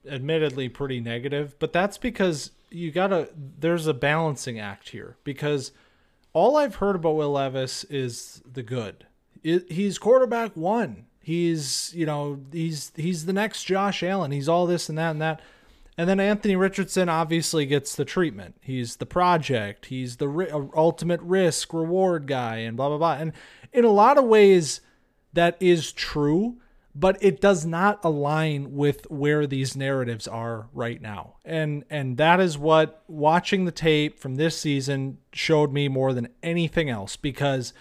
[0.09, 5.73] admittedly pretty negative, but that's because you gotta there's a balancing act here because
[6.35, 9.07] all I've heard about Will Levis is the good.
[9.43, 11.07] He's quarterback one.
[11.23, 14.31] He's you know he's he's the next Josh Allen.
[14.31, 15.41] He's all this and that and that.
[15.99, 18.55] And then Anthony Richardson obviously gets the treatment.
[18.61, 19.87] He's the project.
[19.87, 23.15] He's the ri- uh, ultimate risk reward guy, and blah blah blah.
[23.15, 23.33] And
[23.73, 24.81] in a lot of ways,
[25.33, 26.59] that is true,
[26.95, 31.35] but it does not align with where these narratives are right now.
[31.45, 36.29] And and that is what watching the tape from this season showed me more than
[36.45, 37.73] anything else because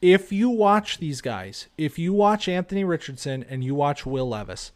[0.00, 4.70] if you watch these guys, if you watch Anthony Richardson and you watch Will Levis,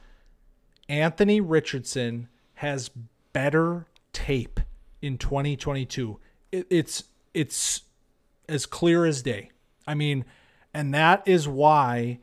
[0.88, 2.90] Anthony Richardson has
[3.32, 4.58] better tape
[5.00, 6.18] in 2022.
[6.50, 7.82] It, it's it's
[8.48, 9.50] as clear as day.
[9.86, 10.24] I mean,
[10.74, 12.18] and that is why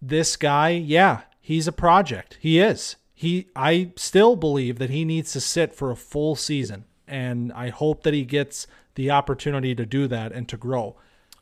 [0.00, 2.38] this guy, yeah, he's a project.
[2.40, 2.96] He is.
[3.14, 7.70] He I still believe that he needs to sit for a full season and I
[7.70, 10.96] hope that he gets the opportunity to do that and to grow.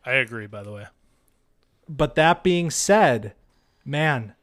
[0.07, 0.87] I agree by the way.
[1.87, 3.35] But that being said,
[3.85, 4.35] man,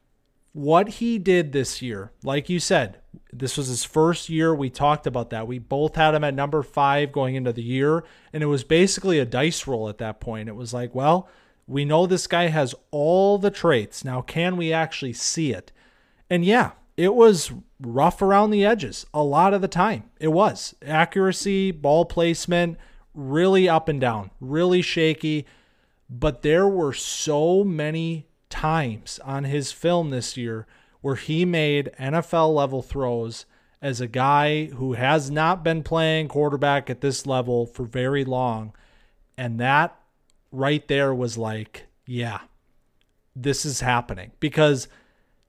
[0.53, 4.53] what he did this year, like you said, this was his first year.
[4.53, 5.47] We talked about that.
[5.47, 9.19] We both had him at number five going into the year, and it was basically
[9.19, 10.49] a dice roll at that point.
[10.49, 11.29] It was like, well,
[11.67, 14.05] we know this guy has all the traits.
[14.05, 15.71] Now, can we actually see it?
[16.29, 20.03] And yeah, it was rough around the edges a lot of the time.
[20.19, 22.77] It was accuracy, ball placement,
[23.13, 25.45] really up and down, really shaky.
[26.09, 30.67] But there were so many times on his film this year
[31.05, 33.45] where he made NFL level throws
[33.79, 38.73] as a guy who has not been playing quarterback at this level for very long.
[39.37, 39.95] And that
[40.51, 42.39] right there was like, yeah,
[43.35, 44.87] this is happening because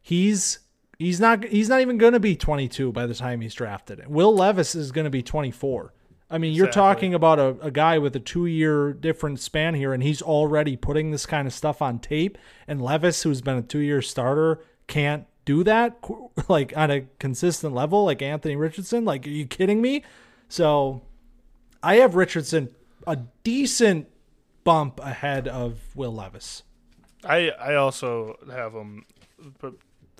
[0.03, 0.59] he's
[0.99, 4.07] he's not he's not even going to be 22 by the time he's drafted.
[4.09, 5.95] Will Levis is going to be 24.
[6.29, 9.95] I mean, you're talking about a, a guy with a two year different span here,
[9.95, 12.37] and he's already putting this kind of stuff on tape.
[12.69, 15.96] And Levis, who's been a two year starter, can't do that
[16.48, 19.06] like on a consistent level, like Anthony Richardson.
[19.06, 20.04] Like, are you kidding me?
[20.50, 21.00] So
[21.82, 22.68] I have Richardson
[23.06, 24.09] a decent
[24.64, 26.64] bump ahead of Will Levis.
[27.24, 29.06] I I also have him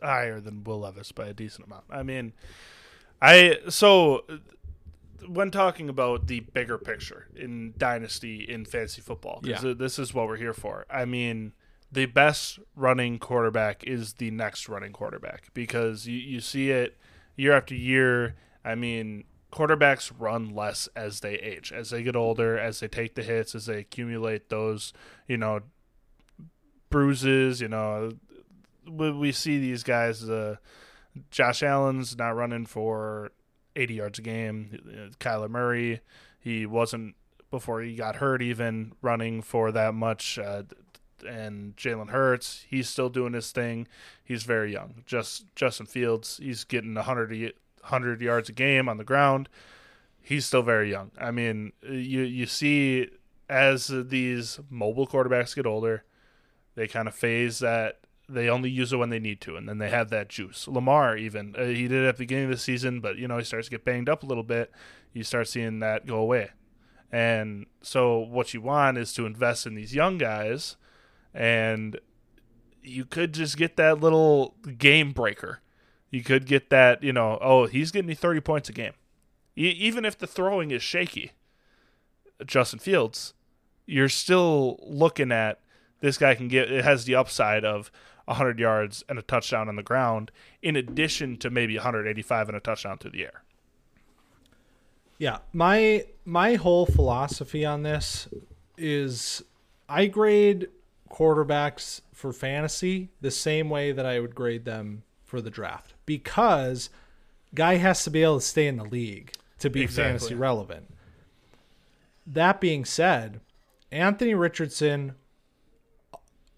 [0.03, 1.85] higher than Will Levis by a decent amount.
[1.91, 2.33] I mean,
[3.21, 4.25] I so
[5.27, 9.75] when talking about the bigger picture in dynasty in fantasy football, yeah.
[9.77, 10.87] this is what we're here for.
[10.91, 11.53] I mean,
[11.91, 16.97] the best running quarterback is the next running quarterback because you, you see it
[17.37, 18.35] year after year.
[18.65, 23.15] I mean, quarterbacks run less as they age, as they get older, as they take
[23.15, 24.93] the hits, as they accumulate those,
[25.29, 25.61] you know,
[26.91, 27.61] bruises.
[27.61, 28.13] You know,
[28.89, 30.29] we, see these guys.
[30.29, 30.57] Uh,
[31.31, 33.33] Josh Allen's not running for
[33.75, 35.13] 80 yards a game.
[35.21, 36.01] Kyler Murray,
[36.39, 37.15] he wasn't
[37.51, 40.39] before he got hurt even running for that much.
[40.39, 40.65] Uh,
[41.27, 43.87] and Jalen Hurts, he's still doing his thing.
[44.25, 45.03] He's very young.
[45.07, 47.31] Just Justin Fields, he's getting 100,
[47.81, 49.49] 100 yards a game on the ground.
[50.21, 51.13] He's still very young.
[51.21, 53.09] I mean, you you see
[53.49, 56.05] as these mobile quarterbacks get older,
[56.75, 59.79] they kind of phase that they only use it when they need to, and then
[59.79, 60.67] they have that juice.
[60.67, 63.39] Lamar, even uh, he did it at the beginning of the season, but you know
[63.39, 64.71] he starts to get banged up a little bit.
[65.13, 66.51] You start seeing that go away,
[67.13, 70.77] and so what you want is to invest in these young guys,
[71.37, 72.01] and
[72.83, 75.61] you could just get that little game breaker.
[76.11, 78.95] You could get that, you know, oh, he's getting me thirty points a game,
[79.57, 81.33] e- even if the throwing is shaky.
[82.45, 83.35] Justin Fields,
[83.85, 85.61] you're still looking at
[86.01, 86.71] this guy can get.
[86.71, 87.91] It has the upside of
[88.27, 90.31] 100 yards and a touchdown on the ground,
[90.63, 93.43] in addition to maybe 185 and a touchdown through the air.
[95.19, 98.29] Yeah, my my whole philosophy on this
[98.77, 99.43] is
[99.89, 100.69] I grade
[101.11, 106.91] quarterbacks for fantasy the same way that I would grade them for the draft because
[107.55, 110.05] guy has to be able to stay in the league to be exactly.
[110.05, 110.95] fantasy relevant.
[112.27, 113.41] That being said,
[113.91, 115.15] Anthony Richardson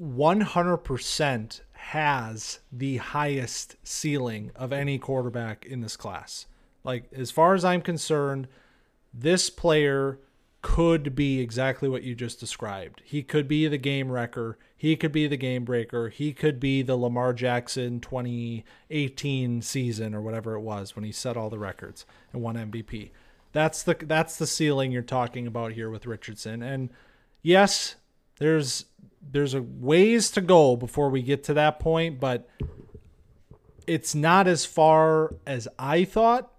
[0.01, 6.47] 100% has the highest ceiling of any quarterback in this class.
[6.85, 8.49] Like, as far as I'm concerned,
[9.13, 10.19] this player
[10.61, 13.03] could be exactly what you just described.
[13.05, 14.59] He could be the game wrecker.
[14.77, 16.09] He could be the game breaker.
[16.09, 21.37] He could be the Lamar Jackson 2018 season or whatever it was when he set
[21.37, 23.11] all the records and won MVP.
[23.53, 26.63] That's the that's the ceiling you're talking about here with Richardson.
[26.63, 26.91] And
[27.43, 27.97] yes,
[28.39, 28.85] there's
[29.21, 32.49] there's a ways to go before we get to that point, but
[33.87, 36.53] it's not as far as I thought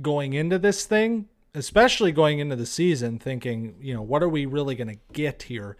[0.00, 4.46] going into this thing, especially going into the season, thinking, you know, what are we
[4.46, 5.76] really going to get here?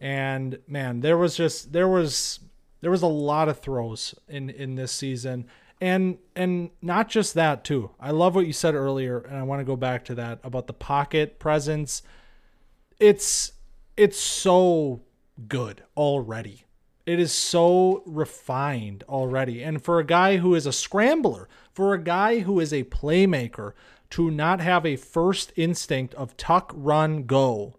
[0.00, 2.40] And man, there was just there was
[2.80, 5.46] There was a lot of throws in in this season.
[5.80, 7.90] And and not just that too.
[8.00, 10.66] I love what you said earlier and I want to go back to that about
[10.66, 12.02] the pocket presence.
[12.98, 13.52] It's
[13.96, 15.02] it's so
[15.48, 16.64] good already.
[17.06, 19.62] It is so refined already.
[19.62, 23.72] And for a guy who is a scrambler, for a guy who is a playmaker,
[24.10, 27.74] to not have a first instinct of tuck, run, go,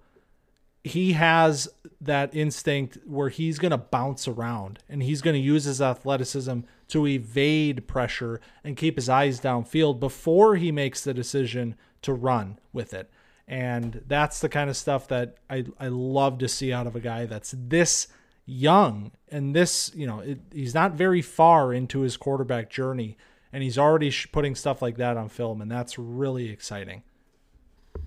[0.84, 1.68] he has
[2.00, 6.60] that instinct where he's going to bounce around and he's going to use his athleticism
[6.88, 12.58] to evade pressure and keep his eyes downfield before he makes the decision to run
[12.72, 13.12] with it.
[13.48, 17.00] And that's the kind of stuff that I, I love to see out of a
[17.00, 18.08] guy that's this
[18.46, 23.18] young and this, you know, it, he's not very far into his quarterback journey
[23.51, 27.03] and he's already sh- putting stuff like that on film and that's really exciting.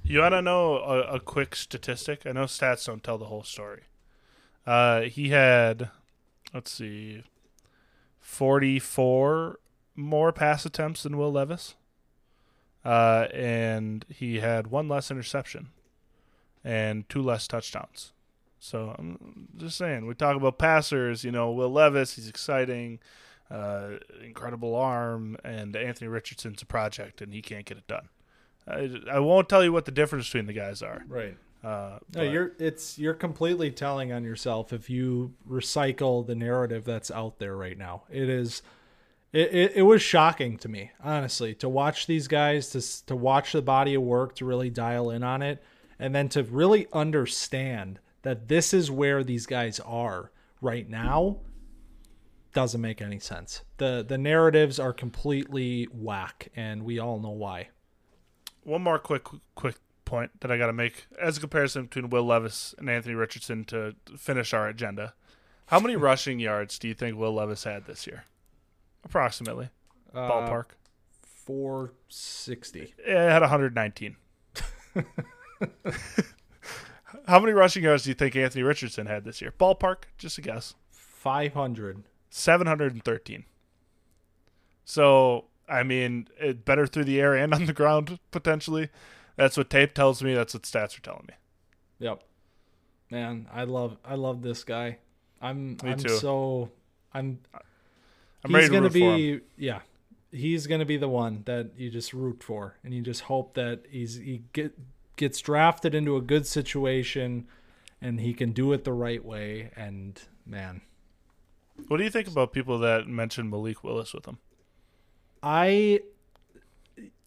[0.05, 2.23] You want to know a, a, quick statistic?
[2.27, 3.83] I know stats don't tell the whole story.
[4.67, 5.91] Uh, he had,
[6.53, 7.25] let's see,
[8.21, 9.59] 44
[9.95, 11.75] more pass attempts than Will Levis.
[12.85, 15.69] Uh, and he had one less interception
[16.65, 18.13] and two less touchdowns.
[18.59, 23.01] So I'm just saying, we talk about passers, you know, Will Levis, he's exciting,
[23.53, 28.09] uh, incredible arm, and Anthony Richardson's a project, and he can't get it done.
[28.67, 31.05] I, I won't tell you what the difference between the guys are.
[31.07, 31.37] Right.
[31.63, 37.11] Uh, no, you're it's you're completely telling on yourself if you recycle the narrative that's
[37.11, 38.03] out there right now.
[38.11, 38.63] It is
[39.33, 43.53] it, it, it was shocking to me, honestly, to watch these guys to to watch
[43.53, 45.63] the body of work to really dial in on it
[46.01, 51.37] and then to really understand that this is where these guys are right now
[52.53, 53.63] doesn't make any sense.
[53.79, 57.69] The the narratives are completely whack and we all know why.
[58.65, 62.25] One more quick quick point that I got to make as a comparison between Will
[62.25, 65.15] Levis and Anthony Richardson to finish our agenda.
[65.67, 68.25] How many rushing yards do you think Will Levis had this year?
[69.05, 69.71] Approximately.
[70.15, 70.67] Uh, Ballpark.
[71.23, 72.95] 460.
[73.07, 74.17] Yeah, it had 119.
[77.27, 79.53] How many rushing yards do you think Anthony Richardson had this year?
[79.59, 80.75] Ballpark, just a guess.
[80.91, 82.05] 500.
[82.33, 83.45] 713.
[84.85, 88.89] So, I mean, it better through the air and on the ground potentially.
[89.37, 90.35] That's what tape tells me.
[90.35, 91.35] That's what stats are telling me.
[91.99, 92.23] Yep.
[93.11, 94.99] Man, I love I love this guy.
[95.41, 96.09] I'm me I'm too.
[96.09, 96.71] so
[97.13, 99.81] I'm I'm he's ready to gonna be yeah.
[100.31, 103.83] He's gonna be the one that you just root for and you just hope that
[103.91, 104.73] he's he get
[105.17, 107.47] gets drafted into a good situation
[108.01, 110.81] and he can do it the right way and man.
[111.89, 114.39] What do you think about people that mention Malik Willis with him?
[115.43, 116.01] I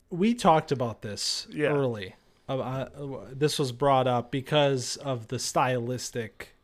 [0.09, 1.67] we talked about this Yeah.
[1.69, 2.15] early.
[2.47, 6.55] Uh, uh, this was brought up because of the stylistic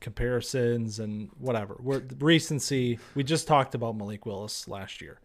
[0.00, 1.76] comparisons and whatever.
[1.80, 2.98] We're, recency.
[3.14, 5.20] We just talked about Malik Willis last year.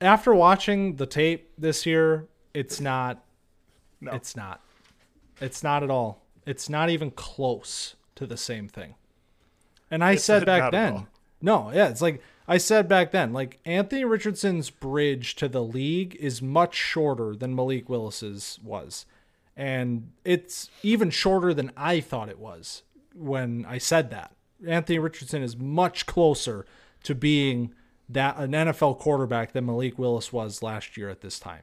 [0.00, 3.24] After watching the tape this year, it's not.
[4.00, 4.12] No.
[4.12, 4.62] It's not.
[5.40, 6.22] It's not at all.
[6.46, 8.94] It's not even close to the same thing.
[9.90, 11.06] And I It's said back then,
[11.40, 16.16] no, yeah, it's like I said back then, like Anthony Richardson's bridge to the league
[16.16, 19.06] is much shorter than Malik Willis's was.
[19.56, 24.32] And it's even shorter than I thought it was when I said that.
[24.66, 26.64] Anthony Richardson is much closer
[27.04, 27.74] to being
[28.08, 31.62] that an NFL quarterback than Malik Willis was last year at this time.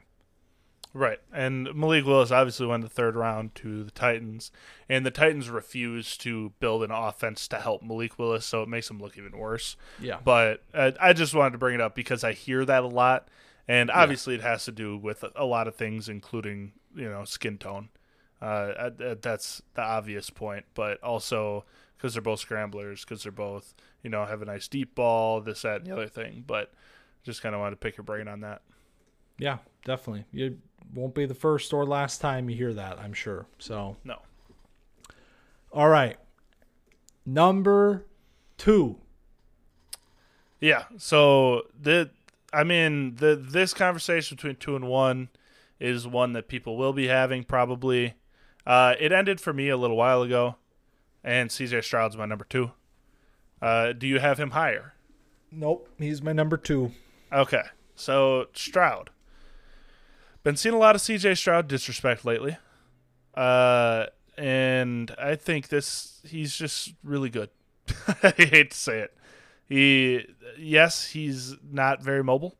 [0.95, 1.19] Right.
[1.34, 4.49] And Malik Willis obviously went the third round to the Titans,
[4.88, 8.89] and the Titans refused to build an offense to help Malik Willis, so it makes
[8.89, 9.75] him look even worse.
[9.99, 10.19] Yeah.
[10.23, 13.27] But uh, I just wanted to bring it up because I hear that a lot,
[13.67, 17.58] and obviously it has to do with a- lot of things, including you know skin
[17.58, 17.89] tone.
[18.41, 21.65] Uh, that's the obvious point, but also
[21.97, 25.63] because they're both scramblers, because they're both you know have a nice deep ball, this,
[25.63, 26.45] that, and the other thing.
[26.47, 26.71] But
[27.23, 28.62] just kind of wanted to pick your brain on that.
[29.38, 30.26] Yeah, definitely.
[30.32, 30.58] You
[30.93, 33.45] won't be the first or last time you hear that, I'm sure.
[33.60, 34.21] So, No.
[35.71, 36.17] all right.
[37.25, 38.06] Number
[38.58, 38.98] two.
[40.60, 40.83] Yeah.
[40.98, 42.12] So the
[42.54, 45.29] I mean the this conversation between two and one
[45.79, 48.13] is one that people will be having probably.
[48.65, 50.56] Uh, it ended for me a little while ago,
[51.23, 52.71] and CJ Stroud's my number two.
[53.62, 54.94] Uh, do you have him higher?
[55.52, 56.92] Nope, he's my number two.
[57.33, 57.63] Okay.
[57.96, 59.10] So Stroud.
[60.46, 62.56] Been seeing a lot of CJ Stroud disrespect lately.
[63.33, 64.06] Uh
[64.37, 67.50] and I think this he's just really good.
[68.21, 69.17] I hate to say it.
[69.67, 72.58] He yes, he's not very mobile,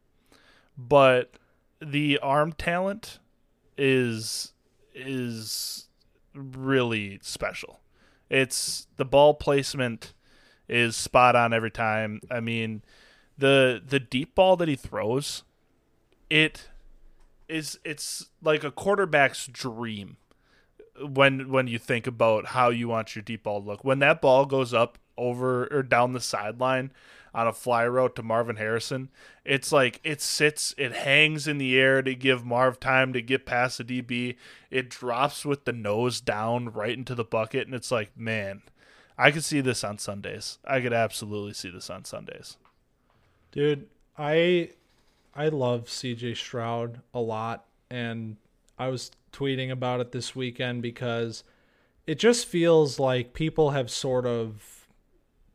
[0.76, 1.34] but
[1.80, 3.20] the arm talent
[3.78, 4.54] is
[4.96, 5.88] is
[6.34, 7.82] really special.
[8.32, 10.16] It's the ball placement
[10.68, 12.20] is spot on every time.
[12.32, 12.82] I mean,
[13.38, 15.44] the the deep ball that he throws,
[16.32, 16.70] it
[17.48, 20.18] is it's like a quarterback's dream
[21.00, 23.84] when when you think about how you want your deep ball to look.
[23.84, 26.92] When that ball goes up over or down the sideline
[27.34, 29.10] on a fly route to Marvin Harrison,
[29.44, 33.46] it's like it sits, it hangs in the air to give Marv time to get
[33.46, 34.38] past the DB.
[34.72, 38.62] It drops with the nose down right into the bucket, and it's like, man,
[39.18, 40.60] I could see this on Sundays.
[40.66, 42.58] I could absolutely see this on Sundays.
[43.52, 43.88] Dude,
[44.18, 44.70] I
[45.36, 48.38] I love CJ Stroud a lot and
[48.78, 51.44] I was tweeting about it this weekend because
[52.08, 54.88] it just feels like people have sort of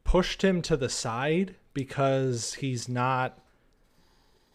[0.04, 3.38] pushed him to the side because he's not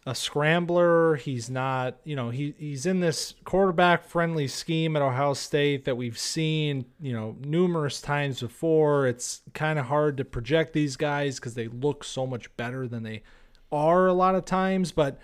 [0.06, 1.16] a scrambler.
[1.16, 5.98] He's not, you know, he he's in this quarterback friendly scheme at Ohio State that
[5.98, 9.08] we've seen, you know, numerous times before.
[9.08, 13.04] It's kind of hard to project these guys because they look so much better than
[13.04, 13.24] they
[13.72, 14.92] are a lot of times.
[14.92, 15.20] But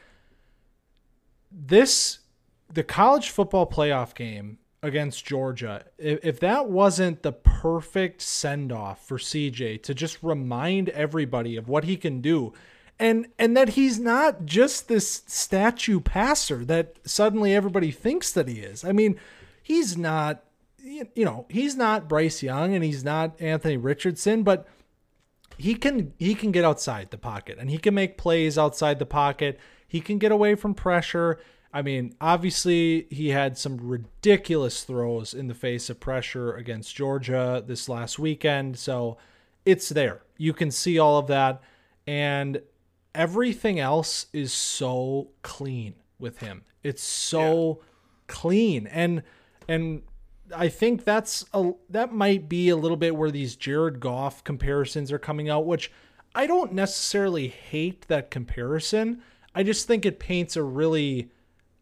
[1.52, 2.20] this,
[2.72, 9.18] the college football playoff game against Georgia, if, that wasn't the perfect send off for
[9.18, 12.54] CJ to just remind everybody of what he can do
[13.02, 18.60] and and that he's not just this statue passer that suddenly everybody thinks that he
[18.60, 18.86] is.
[18.86, 19.20] I mean,
[19.64, 20.44] he's not
[20.84, 24.68] you know, he's not Bryce Young and he's not Anthony Richardson, but
[25.62, 29.06] he can he can get outside the pocket and he can make plays outside the
[29.06, 29.60] pocket.
[29.88, 31.40] He can get away from pressure.
[31.74, 37.64] I mean, obviously he had some ridiculous throws in the face of pressure against Georgia
[37.66, 39.18] this last weekend, so
[39.66, 40.24] it's there.
[40.38, 41.62] You can see all of that
[42.08, 42.62] and
[43.14, 46.64] everything else is so clean with him.
[46.84, 47.86] It's so yeah.
[48.28, 49.22] clean and
[49.68, 50.02] and
[50.56, 55.12] I think that's a that might be a little bit where these Jared Goff comparisons
[55.12, 55.92] are coming out, which
[56.34, 59.22] I don't necessarily hate that comparison.
[59.54, 61.30] I just think it paints a really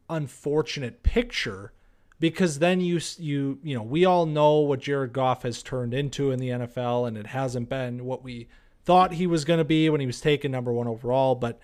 [0.10, 1.72] unfortunate picture
[2.20, 6.32] because then you you you know we all know what Jared Goff has turned into
[6.32, 8.48] in the NFL and it hasn't been what we
[8.84, 11.36] thought he was going to be when he was taken number one overall.
[11.36, 11.60] But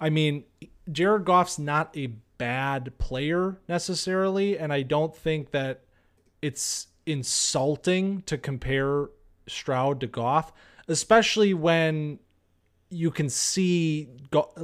[0.00, 0.44] I mean,
[0.90, 5.82] Jared Goff's not a bad player necessarily, and I don't think that
[6.42, 9.08] it's insulting to compare
[9.46, 10.52] Stroud to Goff,
[10.86, 12.18] especially when
[12.90, 14.08] you can see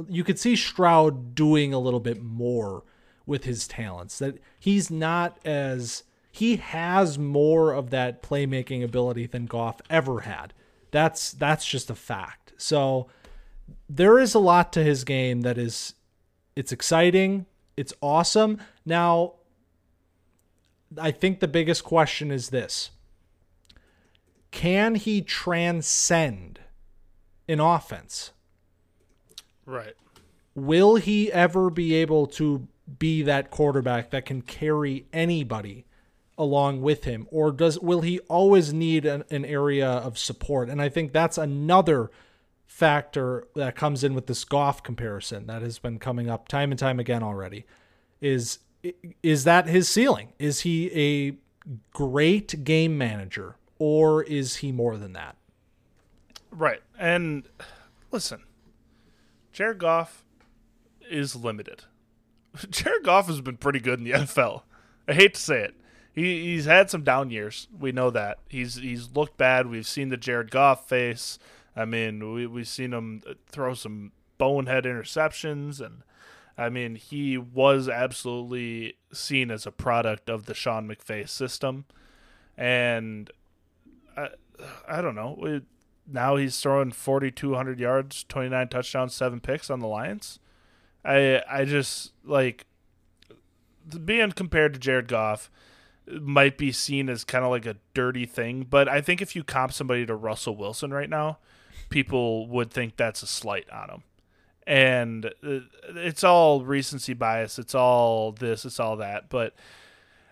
[0.09, 2.83] you could see Stroud doing a little bit more
[3.25, 4.19] with his talents.
[4.19, 10.53] That he's not as he has more of that playmaking ability than Goff ever had.
[10.91, 12.53] That's that's just a fact.
[12.57, 13.07] So
[13.89, 15.93] there is a lot to his game that is
[16.55, 17.45] it's exciting,
[17.77, 18.59] it's awesome.
[18.85, 19.34] Now
[20.99, 22.91] I think the biggest question is this.
[24.51, 26.59] Can he transcend
[27.47, 28.31] an offense?
[29.65, 29.95] Right.
[30.53, 32.67] Will he ever be able to
[32.99, 35.85] be that quarterback that can carry anybody
[36.37, 40.81] along with him or does will he always need an, an, area of support and
[40.81, 42.11] i think that's another
[42.65, 46.79] factor that comes in with this Goff comparison that has been coming up time and
[46.79, 47.65] time again already
[48.19, 48.59] is
[49.23, 50.33] is that his ceiling?
[50.39, 51.37] Is he a
[51.93, 55.35] great game manager or is he more than that?
[56.51, 56.81] Right.
[56.97, 57.47] And
[58.11, 58.41] listen
[59.55, 60.25] jared goff
[61.09, 61.85] is limited.
[62.69, 64.63] Jared goff has been pretty good in the nfl
[65.07, 65.75] i hate to say it.
[66.13, 67.67] He he's had some down years.
[67.77, 68.39] We know that.
[68.49, 69.67] He's he's looked bad.
[69.67, 71.37] We've seen the Jared Goff face.
[71.75, 76.03] I mean, we we've seen him throw some bonehead interceptions, and
[76.57, 81.85] I mean, he was absolutely seen as a product of the Sean McVay system.
[82.57, 83.29] And
[84.15, 84.29] I
[84.87, 85.37] I don't know.
[85.39, 85.61] We,
[86.07, 90.39] now he's throwing 4,200 yards, 29 touchdowns, seven picks on the Lions.
[91.03, 92.65] I I just like
[94.03, 95.51] being compared to Jared Goff
[96.07, 99.43] might be seen as kind of like a dirty thing, but I think if you
[99.43, 101.39] comp somebody to Russell Wilson right now,
[101.89, 104.03] people would think that's a slight on him.
[104.67, 105.59] And uh,
[105.89, 107.59] it's all recency bias.
[107.59, 108.65] It's all this.
[108.65, 109.29] It's all that.
[109.29, 109.53] But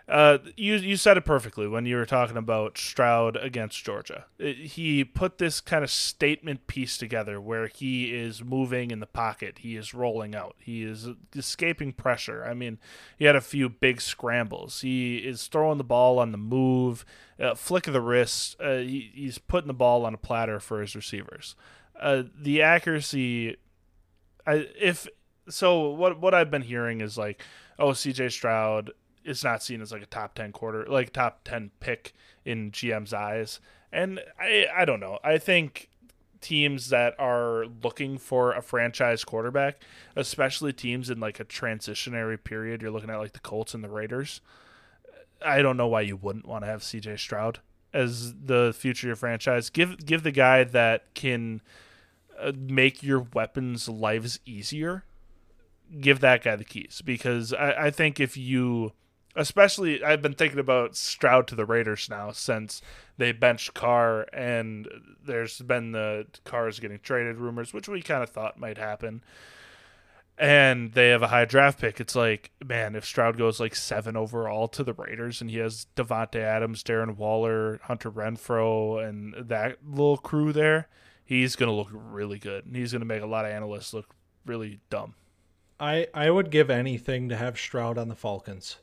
[0.07, 4.25] uh, you you said it perfectly when you were talking about Stroud against Georgia.
[4.37, 9.05] It, he put this kind of statement piece together where he is moving in the
[9.05, 12.43] pocket, he is rolling out, he is escaping pressure.
[12.43, 12.79] I mean,
[13.17, 14.81] he had a few big scrambles.
[14.81, 17.05] He is throwing the ball on the move,
[17.39, 18.57] uh, flick of the wrist.
[18.59, 21.55] Uh, he, he's putting the ball on a platter for his receivers.
[21.97, 23.55] Uh, the accuracy,
[24.45, 25.07] I, if
[25.49, 27.41] so, what what I've been hearing is like,
[27.79, 28.29] oh, C.J.
[28.29, 28.91] Stroud
[29.23, 32.13] is not seen as like a top 10 quarter like top 10 pick
[32.43, 35.89] in GM's eyes and I I don't know I think
[36.43, 39.81] teams that are looking for a franchise quarterback,
[40.15, 42.81] especially teams in like a transitionary period.
[42.81, 44.41] You're looking at like the Colts and the Raiders.
[45.43, 47.59] I don't know why you wouldn't want to have CJ Stroud
[47.93, 49.69] as the future of your franchise.
[49.69, 51.61] Give give the guy that can
[52.39, 55.05] Uh, make your weapons' lives easier.
[55.99, 58.93] Give that guy the keys because I, I think if you
[59.35, 62.81] especially I've been thinking about Stroud to the Raiders now since
[63.17, 64.87] they benched Carr and
[65.25, 69.23] there's been the Carr's getting traded rumors, which we kind of thought might happen.
[70.35, 71.99] And they have a high draft pick.
[71.99, 75.85] It's like, man, if Stroud goes like seven overall to the Raiders and he has
[75.95, 80.87] Davante Adams, Darren Waller, Hunter Renfrow, and that little crew there,
[81.25, 82.65] he's gonna look really good.
[82.65, 84.15] And he's gonna make a lot of analysts look
[84.45, 85.15] really dumb.
[85.79, 88.77] I I would give anything to have Stroud on the Falcons.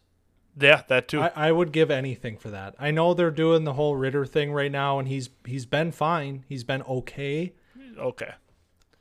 [0.58, 1.20] Yeah, that too.
[1.20, 2.74] I, I would give anything for that.
[2.78, 6.44] I know they're doing the whole Ridder thing right now, and he's he's been fine.
[6.48, 7.52] He's been okay.
[7.98, 8.34] okay.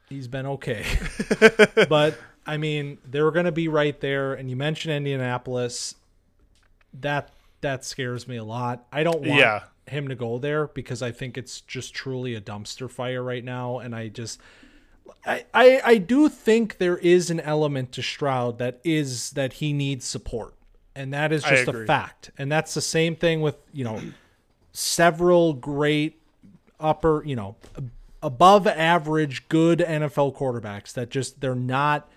[0.10, 0.86] He's been okay.
[1.90, 4.34] but I mean, they're going to be right there.
[4.34, 5.96] And you mentioned Indianapolis.
[6.94, 7.32] That
[7.62, 8.88] that scares me a lot.
[8.92, 9.64] I don't want Yeah.
[9.90, 13.80] Him to go there because I think it's just truly a dumpster fire right now.
[13.80, 14.40] And I just,
[15.26, 19.74] I, I, I do think there is an element to Stroud that is that he
[19.74, 20.54] needs support,
[20.96, 22.32] and that is just a fact.
[22.38, 24.02] And that's the same thing with you know
[24.72, 26.22] several great
[26.80, 27.56] upper, you know,
[28.22, 32.10] above average good NFL quarterbacks that just they're not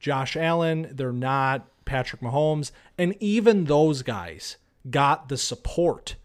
[0.00, 4.56] Josh Allen, they're not Patrick Mahomes, and even those guys
[4.90, 6.16] got the support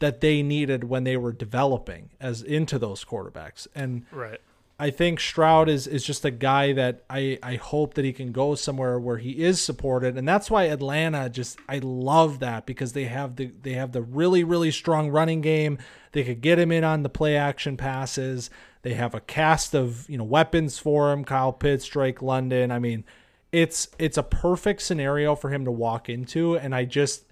[0.00, 3.66] that they needed when they were developing as into those quarterbacks.
[3.74, 4.40] And Right.
[4.80, 8.32] I think Stroud is is just a guy that I I hope that he can
[8.32, 12.94] go somewhere where he is supported, and that's why Atlanta just I love that because
[12.94, 15.76] they have the they have the really really strong running game.
[16.12, 18.48] They could get him in on the play action passes.
[18.80, 21.26] They have a cast of you know weapons for him.
[21.26, 22.70] Kyle Pitts, Drake London.
[22.70, 23.04] I mean,
[23.52, 27.24] it's it's a perfect scenario for him to walk into, and I just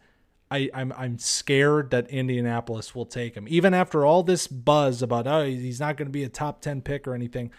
[0.51, 5.27] I, I'm I'm scared that Indianapolis will take him, even after all this buzz about
[5.27, 7.51] oh he's not going to be a top ten pick or anything.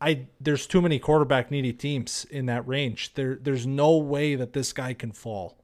[0.00, 3.14] I there's too many quarterback needy teams in that range.
[3.14, 5.58] There there's no way that this guy can fall.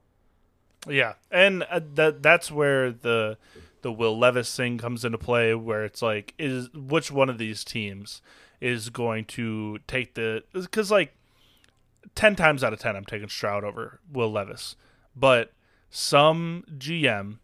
[0.87, 3.37] Yeah, and uh, that that's where the
[3.81, 7.63] the Will Levis thing comes into play, where it's like, is which one of these
[7.63, 8.21] teams
[8.59, 10.43] is going to take the?
[10.53, 11.15] Because like
[12.15, 14.75] ten times out of ten, I'm taking Stroud over Will Levis,
[15.15, 15.53] but
[15.95, 17.37] some GM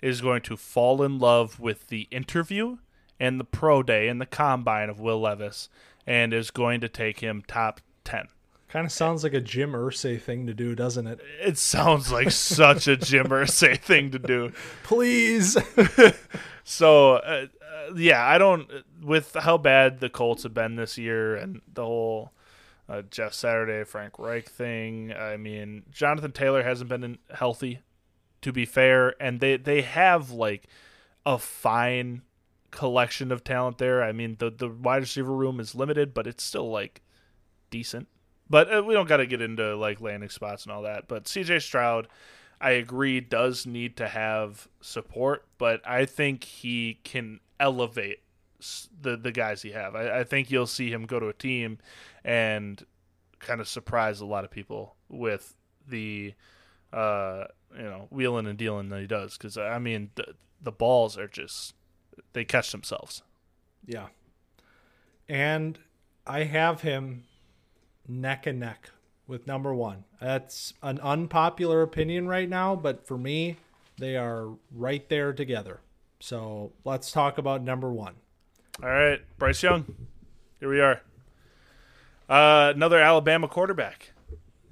[0.00, 2.78] is going to fall in love with the interview
[3.18, 5.68] and the pro day and the combine of Will Levis,
[6.06, 8.28] and is going to take him top ten.
[8.68, 11.20] Kind of sounds like a Jim Irsay thing to do, doesn't it?
[11.42, 14.52] It sounds like such a Jim Irsay thing to do.
[14.82, 15.58] Please.
[16.70, 18.70] So uh, uh, yeah, I don't
[19.02, 22.32] with how bad the Colts have been this year and the whole
[22.88, 25.12] uh, Jeff Saturday Frank Reich thing.
[25.12, 27.80] I mean, Jonathan Taylor hasn't been in, healthy,
[28.42, 30.66] to be fair, and they they have like
[31.26, 32.22] a fine
[32.70, 34.02] collection of talent there.
[34.02, 37.02] I mean, the the wide receiver room is limited, but it's still like
[37.70, 38.08] decent.
[38.48, 41.06] But uh, we don't got to get into like landing spots and all that.
[41.06, 42.08] But CJ Stroud,
[42.60, 48.20] I agree, does need to have support, but I think he can elevate
[49.00, 49.94] the the guys he have.
[49.94, 51.78] I, I think you'll see him go to a team
[52.24, 52.84] and
[53.38, 55.56] kind of surprise a lot of people with
[55.88, 56.34] the
[56.92, 57.44] uh
[57.76, 61.28] you know wheeling and dealing that he does because I mean the the balls are
[61.28, 61.74] just
[62.32, 63.22] they catch themselves.
[63.86, 64.08] yeah.
[65.28, 65.78] And
[66.26, 67.24] I have him
[68.08, 68.90] neck and neck
[69.26, 70.04] with number one.
[70.20, 73.56] That's an unpopular opinion right now, but for me,
[73.98, 75.80] they are right there together.
[76.18, 78.14] So let's talk about number one.
[78.82, 79.94] All right, Bryce Young.
[80.58, 81.00] Here we are.
[82.28, 84.12] Uh, another Alabama quarterback.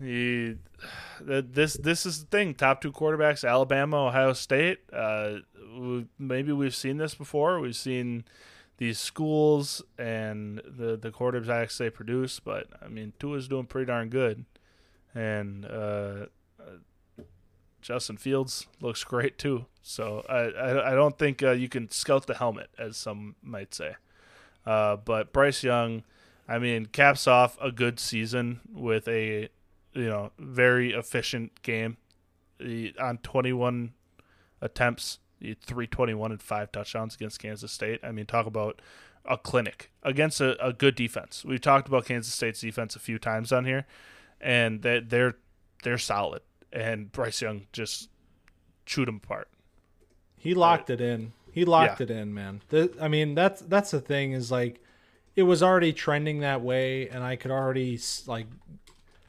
[0.01, 0.57] He,
[1.27, 2.55] th- this this is the thing.
[2.55, 4.81] Top two quarterbacks: Alabama, Ohio State.
[4.93, 5.39] Uh,
[6.19, 7.61] maybe we've seen this before.
[7.61, 8.25] We've seen
[8.79, 12.41] these schools and the the quarterbacks they produce.
[12.41, 14.45] But I mean, Tua's doing pretty darn good,
[15.15, 16.27] and uh,
[16.61, 17.23] uh,
[17.83, 19.67] Justin Fields looks great too.
[19.83, 23.75] So I I, I don't think uh, you can scout the helmet, as some might
[23.75, 23.97] say.
[24.65, 26.03] Uh, but Bryce Young,
[26.47, 29.49] I mean, caps off a good season with a
[29.99, 31.97] you know very efficient game.
[32.59, 33.93] He, on 21
[34.61, 38.01] attempts, he had 321 and five touchdowns against Kansas State.
[38.03, 38.81] I mean, talk about
[39.25, 41.45] a clinic against a, a good defense.
[41.45, 43.87] We've talked about Kansas State's defense a few times on here,
[44.41, 45.37] and they, they're
[45.85, 46.43] they're solid.
[46.73, 48.11] And Bryce Young just
[48.87, 49.49] chewed them apart.
[50.37, 51.33] He locked it in.
[51.53, 52.05] He locked Yeah.
[52.05, 52.63] it in, man.
[52.69, 54.81] The, I mean, that's that's the thing is like,
[55.37, 58.47] it was already trending that way, and I could already like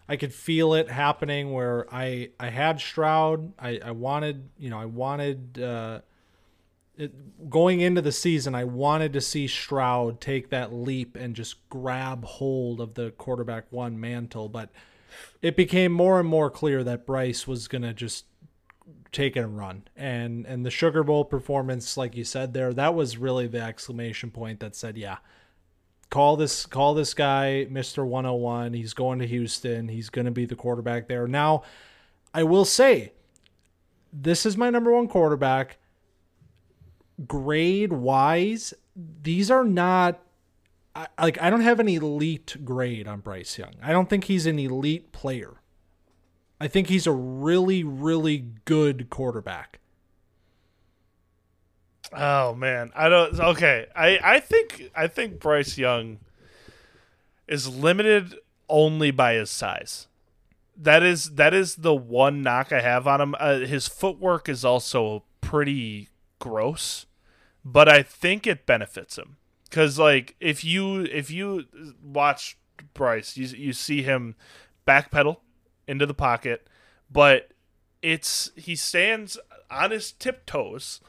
[0.10, 3.54] I could feel it happening where I I had Stroud.
[3.60, 6.00] I I wanted you know I wanted uh,
[6.98, 8.56] it, going into the season.
[8.56, 13.66] I wanted to see Stroud take that leap and just grab hold of the quarterback
[13.70, 14.72] one mantle, but
[15.44, 18.26] it became more and more clear that Bryce was gonna just
[19.12, 19.84] take it and run.
[19.96, 24.32] And and the Sugar Bowl performance, like you said there, that was really the exclamation
[24.32, 25.18] point that said, yeah
[26.10, 28.06] call this call this guy Mr.
[28.06, 28.74] 101.
[28.74, 29.88] He's going to Houston.
[29.88, 31.28] He's going to be the quarterback there.
[31.28, 31.64] Now,
[32.34, 33.14] I will say
[34.12, 35.78] this is my number 1 quarterback.
[37.28, 40.22] Grade wise, these are not
[40.96, 43.74] I, like I don't have an elite grade on Bryce Young.
[43.82, 45.62] I don't think he's an elite player.
[46.60, 49.79] I think he's a really really good quarterback.
[52.14, 53.40] Oh man, I don't.
[53.40, 56.20] Okay, I I think I think Bryce Young
[57.48, 58.36] is limited
[58.68, 60.08] only by his size.
[60.76, 63.36] That is that is the one knock I have on him.
[63.40, 67.06] Uh, his footwork is also pretty gross,
[67.64, 71.66] but I think it benefits him because like if you if you
[72.04, 72.58] watch
[72.94, 74.36] Bryce, you you see him
[74.88, 75.38] backpedal
[75.88, 76.68] into the pocket,
[77.12, 77.52] but
[78.02, 79.38] it's he stands
[79.70, 81.02] on his tiptoes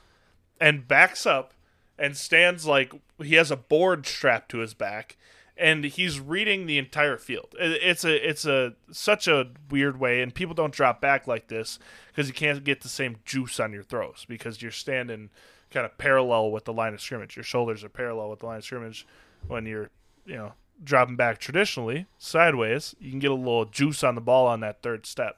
[0.61, 1.55] and backs up
[1.99, 2.93] and stands like
[3.23, 5.17] he has a board strapped to his back
[5.61, 7.55] and he's reading the entire field.
[7.61, 11.79] It's a it's a such a weird way, and people don't drop back like this
[12.09, 15.29] because you can't get the same juice on your throws because you're standing
[15.71, 17.37] kind of parallel with the line of scrimmage.
[17.37, 19.07] Your shoulders are parallel with the line of scrimmage
[19.47, 19.91] when you're
[20.25, 22.97] you know dropping back traditionally sideways.
[22.99, 25.37] You can get a little juice on the ball on that third step,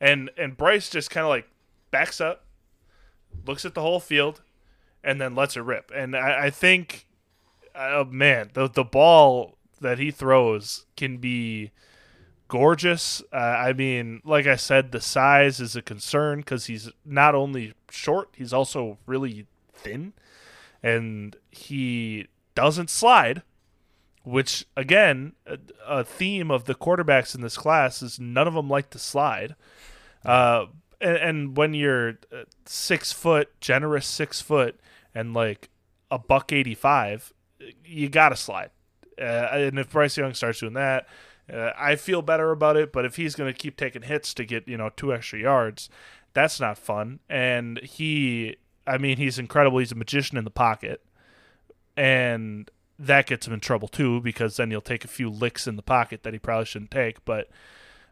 [0.00, 1.48] and and Bryce just kind of like
[1.92, 2.44] backs up,
[3.46, 4.42] looks at the whole field,
[5.02, 5.90] and then lets it rip.
[5.94, 7.06] And I, I think,
[7.74, 11.70] oh man, the the ball that he throws can be
[12.48, 13.22] gorgeous.
[13.32, 17.72] Uh, I mean, like I said, the size is a concern because he's not only
[17.90, 20.12] short, he's also really thin,
[20.82, 23.42] and he doesn't slide.
[24.22, 25.32] Which again,
[25.88, 29.54] a, theme of the quarterbacks in this class is none of them like to slide.
[30.22, 30.66] Uh,
[31.00, 34.78] and, and when you're uh, six foot, generous six foot,
[35.14, 35.68] and like
[36.10, 37.32] a buck 85,
[37.84, 38.70] you got to slide.
[39.20, 41.06] Uh, and if Bryce Young starts doing that,
[41.52, 42.92] uh, I feel better about it.
[42.92, 45.90] But if he's going to keep taking hits to get, you know, two extra yards,
[46.32, 47.20] that's not fun.
[47.28, 48.56] And he,
[48.86, 49.78] I mean, he's incredible.
[49.78, 51.02] He's a magician in the pocket.
[51.96, 55.76] And that gets him in trouble too because then he'll take a few licks in
[55.76, 57.24] the pocket that he probably shouldn't take.
[57.24, 57.48] But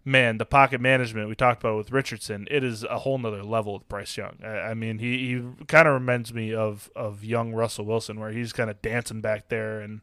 [0.05, 3.75] man, the pocket management we talked about with Richardson, it is a whole nother level
[3.75, 4.39] with Bryce Young.
[4.43, 8.31] I, I mean, he, he kind of reminds me of of young Russell Wilson, where
[8.31, 10.01] he's kind of dancing back there, and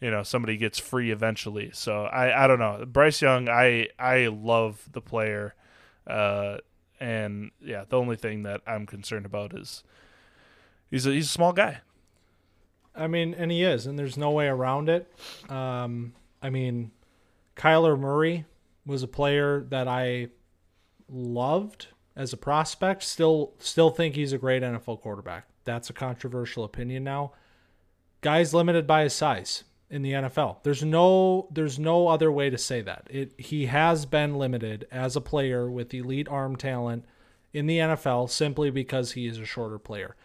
[0.00, 1.70] you know somebody gets free eventually.
[1.72, 3.48] So I I don't know Bryce Young.
[3.48, 5.54] I I love the player,
[6.06, 6.58] uh,
[7.00, 9.82] and yeah, the only thing that I'm concerned about is
[10.90, 11.80] he's a, he's a small guy.
[12.94, 15.12] I mean, and he is, and there's no way around it.
[15.48, 16.90] Um, I mean,
[17.56, 18.44] Kyler Murray
[18.88, 20.28] was a player that I
[21.08, 23.02] loved as a prospect.
[23.02, 25.46] Still, still think he's a great NFL quarterback.
[25.64, 27.32] That's a controversial opinion now.
[28.22, 30.62] Guy's limited by his size in the NFL.
[30.62, 33.06] There's no, there's no other way to say that.
[33.10, 37.04] It he has been limited as a player with elite arm talent
[37.52, 40.16] in the NFL simply because he is a shorter player.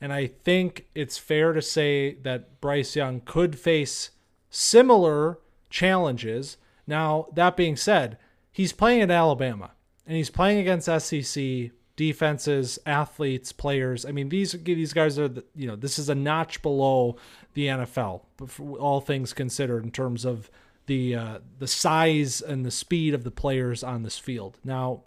[0.00, 4.10] And I think it's fair to say that Bryce Young could face
[4.50, 5.38] similar
[5.70, 6.56] challenges
[6.90, 8.18] now, that being said,
[8.50, 9.70] he's playing at Alabama
[10.06, 14.04] and he's playing against SEC defenses, athletes, players.
[14.04, 17.16] I mean, these these guys are the, you know this is a notch below
[17.54, 18.22] the NFL,
[18.58, 20.50] all things considered, in terms of
[20.86, 24.58] the uh, the size and the speed of the players on this field.
[24.64, 25.04] Now,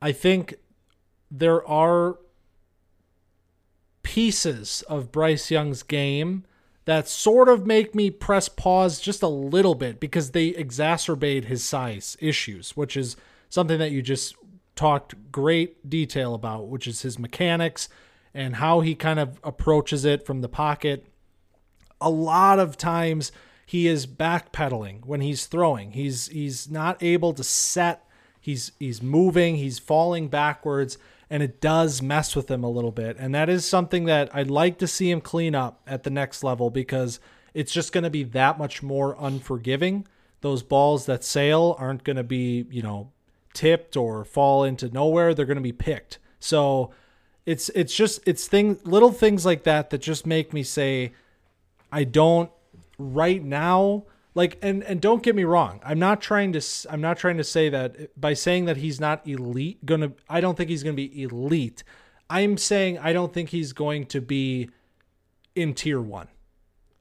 [0.00, 0.54] I think
[1.30, 2.18] there are
[4.02, 6.46] pieces of Bryce Young's game
[6.90, 11.62] that sort of make me press pause just a little bit because they exacerbate his
[11.62, 13.14] size issues, which is
[13.48, 14.34] something that you just
[14.74, 17.88] talked great detail about, which is his mechanics
[18.34, 21.06] and how he kind of approaches it from the pocket.
[22.00, 23.30] A lot of times
[23.64, 25.92] he is backpedaling when he's throwing.
[25.92, 28.04] He's he's not able to set.
[28.40, 30.98] He's he's moving, he's falling backwards
[31.30, 33.16] and it does mess with him a little bit.
[33.18, 36.42] And that is something that I'd like to see him clean up at the next
[36.42, 37.20] level because
[37.54, 40.06] it's just going to be that much more unforgiving.
[40.40, 43.12] Those balls that sail aren't going to be, you know,
[43.54, 45.32] tipped or fall into nowhere.
[45.32, 46.18] They're going to be picked.
[46.40, 46.90] So
[47.46, 51.12] it's it's just it's thing little things like that that just make me say
[51.92, 52.50] I don't
[52.98, 54.04] right now,
[54.34, 57.44] like and and don't get me wrong, I'm not trying to I'm not trying to
[57.44, 61.08] say that by saying that he's not elite to I don't think he's going to
[61.08, 61.82] be elite.
[62.28, 64.70] I'm saying I don't think he's going to be
[65.54, 66.28] in tier 1.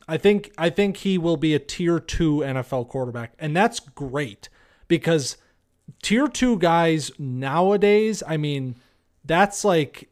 [0.07, 4.49] I think I think he will be a tier 2 NFL quarterback and that's great
[4.87, 5.37] because
[6.01, 8.75] tier 2 guys nowadays, I mean,
[9.23, 10.09] that's like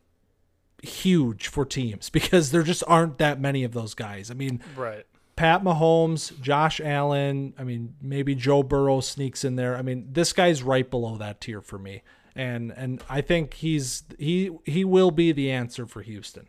[0.84, 4.30] huge for teams because there just aren't that many of those guys.
[4.30, 5.06] I mean, Right.
[5.38, 9.78] Pat Mahomes, Josh Allen, I mean, maybe Joe Burrow sneaks in there.
[9.78, 12.02] I mean, this guy's right below that tier for me.
[12.36, 16.48] And and I think he's he he will be the answer for Houston.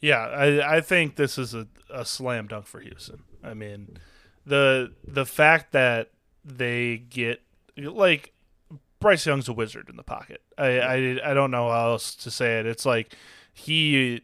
[0.00, 3.22] Yeah, I I think this is a, a slam dunk for Houston.
[3.42, 3.96] I mean,
[4.44, 6.10] the the fact that
[6.44, 7.42] they get
[7.76, 8.32] like
[9.00, 10.42] Bryce Young's a wizard in the pocket.
[10.56, 12.66] I I, I don't know how else to say it.
[12.66, 13.14] It's like
[13.52, 14.22] he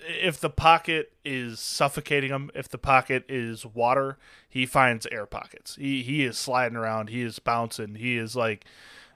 [0.00, 5.76] if the pocket is suffocating him, if the pocket is water, he finds air pockets.
[5.76, 8.64] He he is sliding around, he is bouncing, he is like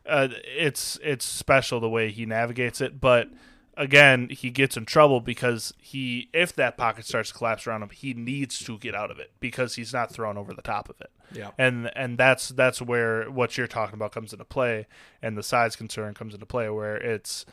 [0.07, 3.29] uh, it's it's special the way he navigates it, but
[3.77, 7.91] again, he gets in trouble because he if that pocket starts to collapse around him,
[7.91, 11.01] he needs to get out of it because he's not thrown over the top of
[11.01, 11.11] it.
[11.33, 11.51] Yeah.
[11.59, 14.87] And and that's that's where what you're talking about comes into play
[15.21, 17.45] and the size concern comes into play where it's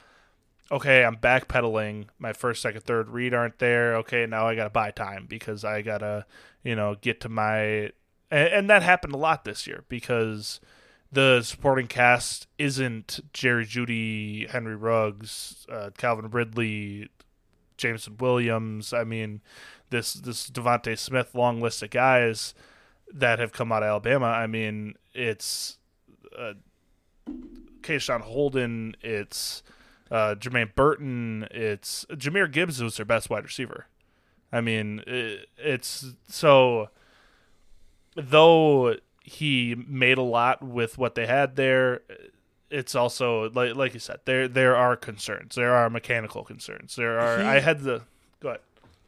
[0.72, 2.08] okay, I'm backpedaling.
[2.20, 3.96] My first, second, third read aren't there.
[3.98, 6.26] Okay, now I got to buy time because I got to,
[6.64, 7.92] you know, get to my
[8.34, 10.60] and, and that happened a lot this year because
[11.12, 17.10] the supporting cast isn't Jerry Jeudy, Henry Ruggs, uh, Calvin Ridley,
[17.78, 18.92] Jameson Williams.
[18.92, 19.42] I mean,
[19.92, 22.56] this this DeVonta Smith long list of guys
[23.14, 24.26] that have come out of Alabama.
[24.26, 25.78] I mean, it's
[26.38, 26.54] uh,
[27.82, 28.96] Keyshawn Holden.
[29.02, 29.62] It's
[30.12, 31.48] uh, Jermaine Burton.
[31.52, 33.88] It's Jahmyr Gibbs was their best wide receiver.
[34.52, 36.90] I mean, it, it's so
[38.16, 42.02] though he made a lot with what they had there.
[42.70, 45.56] It's also like like you said, there there are concerns.
[45.56, 46.96] There are mechanical concerns.
[46.96, 47.40] There are.
[47.40, 48.02] He- I had the
[48.40, 48.62] go ahead.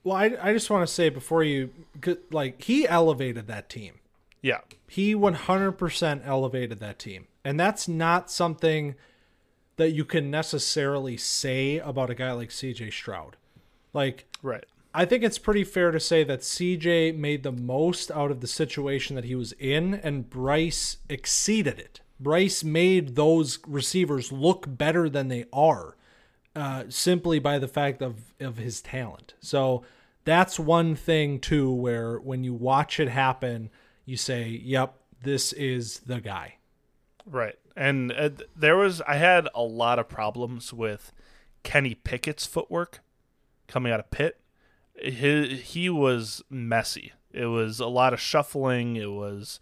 [0.04, 1.72] Well, I I just want to say before you
[2.32, 3.96] like he elevated that team.
[4.42, 7.26] Yeah, He 100% elevated that team.
[7.44, 8.94] And that's not something
[9.78, 13.38] that you can necessarily say about a guy like CJ Stroud.
[13.94, 14.66] Like right.
[14.94, 18.48] I think it's pretty fair to say that CJ made the most out of the
[18.48, 22.00] situation that he was in, and Bryce exceeded it.
[22.18, 25.98] Bryce made those receivers look better than they are,
[26.56, 29.34] uh, simply by the fact of of his talent.
[29.42, 29.84] So
[30.24, 33.70] that's one thing too, where when you watch it happen,
[34.06, 36.56] you say, "Yep, this is the guy."
[37.26, 37.56] Right.
[37.76, 41.12] And uh, there was I had a lot of problems with
[41.64, 43.02] Kenny Pickett's footwork
[43.68, 44.40] coming out of Pitt.
[45.02, 47.14] He he was messy.
[47.32, 48.96] It was a lot of shuffling.
[48.96, 49.60] It was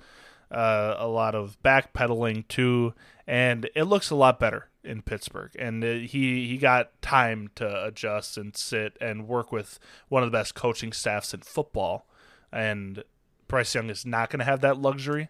[0.52, 2.94] uh, a lot of backpedaling too,
[3.26, 5.52] and it looks a lot better in Pittsburgh.
[5.58, 10.32] And uh, he he got time to adjust and sit and work with one of
[10.32, 12.06] the best coaching staffs in football.
[12.52, 13.04] And
[13.48, 15.30] Bryce Young is not going to have that luxury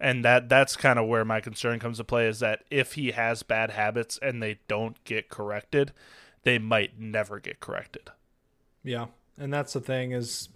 [0.00, 3.10] and that that's kind of where my concern comes to play is that if he
[3.12, 5.92] has bad habits and they don't get corrected
[6.42, 8.10] they might never get corrected
[8.84, 10.48] Yeah, and that's the thing is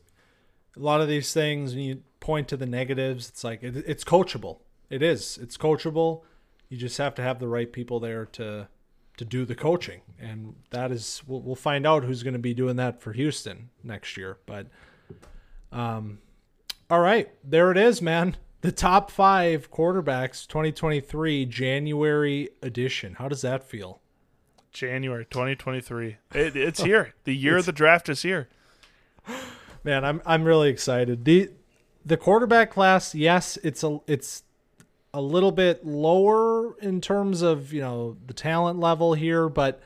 [0.77, 4.05] a lot of these things when you point to the negatives, it's like it, it's
[4.05, 4.61] coachable.
[4.89, 5.39] It is.
[5.39, 6.23] It's coachable.
[6.69, 8.69] You just have to have the right people there to
[9.19, 12.55] to do the coaching, and that is we'll, we'll find out who's going to be
[12.55, 14.39] doing that for Houston next year.
[14.47, 14.69] But
[15.71, 16.21] um,
[16.89, 18.37] all right, there it is, man.
[18.63, 23.15] The top five quarterbacks 2023 January edition.
[23.15, 24.01] How does that feel?
[24.73, 28.49] january 2023 it, it's here the year of the draft is here
[29.85, 31.25] Man, I'm I'm really excited.
[31.25, 31.51] The
[32.05, 34.45] the quarterback class, yes, it's a it's
[35.15, 39.83] a little bit lower in terms of, you know, the talent level here, but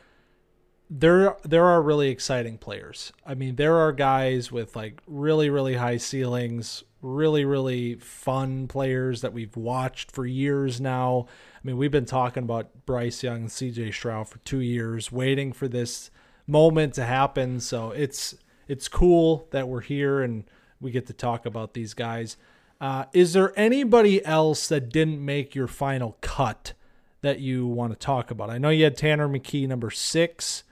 [0.89, 3.13] there there are really exciting players.
[3.27, 9.21] I mean, there are guys with like really really high ceilings, really really fun players
[9.21, 11.27] that we've watched for years now.
[11.55, 15.53] I mean, we've been talking about Bryce Young and CJ Stroud for 2 years waiting
[15.53, 16.11] for this
[16.47, 18.35] moment to happen, so it's
[18.69, 20.45] it's cool that we're here and
[20.81, 22.37] we get to talk about these guys.
[22.81, 26.75] Uh, is there anybody else that didn't make your final cut
[27.23, 28.51] that you want to talk about?
[28.51, 30.65] I know you had Tanner McKee number six,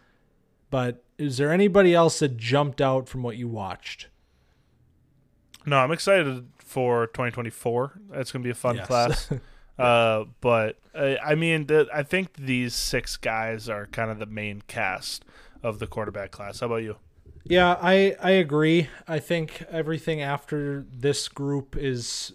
[0.70, 4.08] but is there anybody else that jumped out from what you watched?
[5.66, 8.86] No i'm excited for 2024 it's going to be a fun Yes.
[8.86, 9.30] class
[9.78, 14.26] uh, but uh, i mean the, i think these six guys are kind of the
[14.26, 15.24] main cast
[15.62, 16.96] of the quarterback class how about you
[17.46, 18.88] Yeah, I I agree.
[19.06, 22.32] I think everything after this group is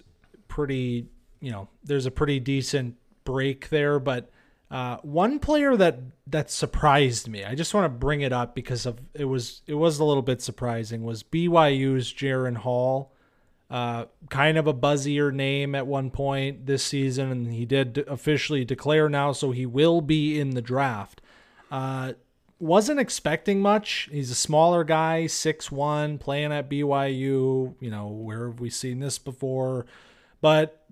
[0.47, 1.07] pretty,
[1.39, 4.29] you know, there's a pretty decent break there, but
[4.69, 8.85] uh, one player that that surprised me, I just want to bring it up because
[8.85, 13.11] of it was it was a little bit surprising was BYU's Jaren Hall.
[13.69, 18.65] Uh, kind of a buzzier name at one point this season, and he did officially
[18.65, 21.21] declare now, so he will be in the draft.
[21.69, 22.13] Uh,
[22.59, 24.09] wasn't expecting much.
[24.11, 27.75] He's a smaller guy, six one, playing at BYU.
[27.79, 29.85] You know, where have we seen this before?
[30.41, 30.85] But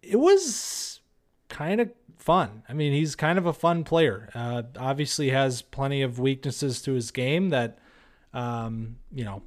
[0.00, 1.00] it was
[1.48, 2.62] kind of fun.
[2.68, 4.30] I mean, he's kind of a fun player.
[4.34, 7.78] Uh, obviously, has plenty of weaknesses to his game that,
[8.32, 9.42] um, you know,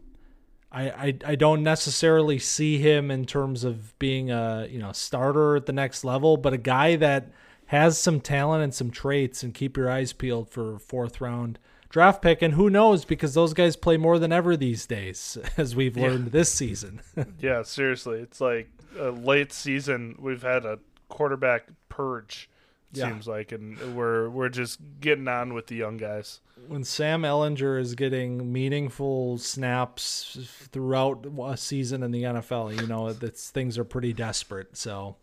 [0.78, 5.56] I, I I don't necessarily see him in terms of being a you know starter
[5.56, 7.32] at the next level, but a guy that
[7.68, 11.58] has some talent and some traits, and keep your eyes peeled for fourth round
[11.90, 12.42] draft pick.
[12.42, 16.26] And who knows, because those guys play more than ever these days, as we've learned
[16.26, 16.32] yeah.
[16.32, 17.02] this season.
[17.40, 18.70] yeah, seriously, it's like
[19.00, 20.16] a late season.
[20.20, 22.50] We've had a quarterback purge
[22.92, 23.10] yeah.
[23.10, 26.40] seems like, and we're we're just getting on with the young guys.
[26.68, 30.38] When Sam Ehlinger is getting meaningful snaps
[30.72, 34.76] throughout a season in the NFL, you know that things are pretty desperate.
[34.76, 35.16] So,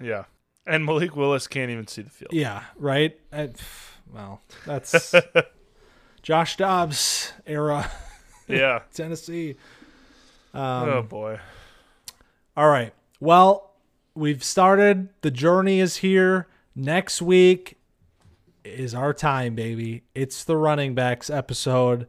[0.00, 0.24] yeah,
[0.66, 2.32] and Malik Willis can't even see the field.
[2.32, 3.18] Yeah, right.
[3.32, 3.50] I,
[4.12, 5.14] well, that's
[6.22, 7.90] Josh Dobbs era.
[8.48, 9.54] Yeah, Tennessee.
[10.52, 11.38] Um, oh boy.
[12.56, 12.92] All right.
[13.20, 13.74] Well,
[14.16, 15.10] we've started.
[15.20, 16.48] The journey is here.
[16.74, 17.79] Next week
[18.70, 20.02] is our time, baby.
[20.14, 22.06] It's the running backs episode.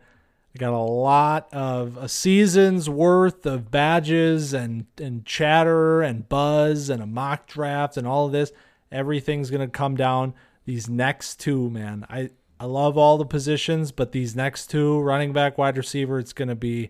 [0.53, 6.89] I got a lot of a season's worth of badges and, and chatter and buzz
[6.89, 8.51] and a mock draft and all of this.
[8.91, 10.33] Everything's going to come down
[10.65, 12.05] these next two, man.
[12.09, 16.33] I, I love all the positions, but these next two, running back, wide receiver, it's
[16.33, 16.89] going to be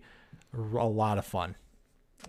[0.52, 1.54] a lot of fun.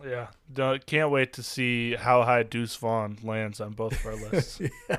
[0.05, 4.15] Yeah, Don't, can't wait to see how high Deuce Vaughn lands on both of our
[4.15, 4.59] lists.
[4.89, 4.97] yeah.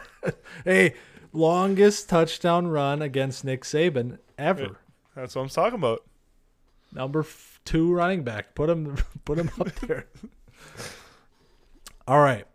[0.64, 0.94] Hey,
[1.34, 4.78] longest touchdown run against Nick Saban ever.
[5.14, 6.04] That's what I'm talking about.
[6.92, 7.26] Number
[7.64, 8.54] two running back.
[8.54, 10.06] Put him, put him up there.
[12.08, 12.46] all right.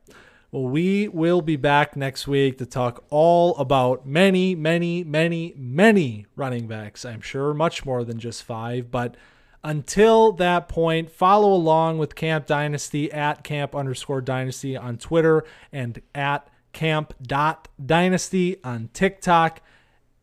[0.51, 6.25] Well, we will be back next week to talk all about many, many, many, many
[6.35, 7.05] running backs.
[7.05, 9.15] I'm sure much more than just five, but
[9.63, 16.01] until that point, follow along with Camp Dynasty at camp underscore dynasty on Twitter and
[16.15, 19.61] at camp dot dynasty on TikTok.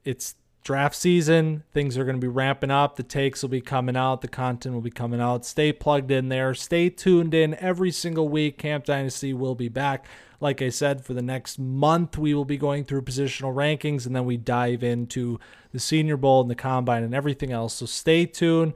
[0.05, 0.35] It's
[0.67, 1.63] draft season.
[1.73, 2.97] Things are going to be ramping up.
[2.97, 4.21] The takes will be coming out.
[4.21, 5.47] The content will be coming out.
[5.47, 6.55] Stay plugged in there.
[6.55, 8.59] Stay tuned in every single week.
[8.59, 10.07] Camp Dynasty will be back.
[10.41, 14.15] Like I said, for the next month, we will be going through positional rankings and
[14.15, 15.39] then we dive into
[15.71, 17.75] the Senior Bowl and the Combine and everything else.
[17.75, 18.75] So stay tuned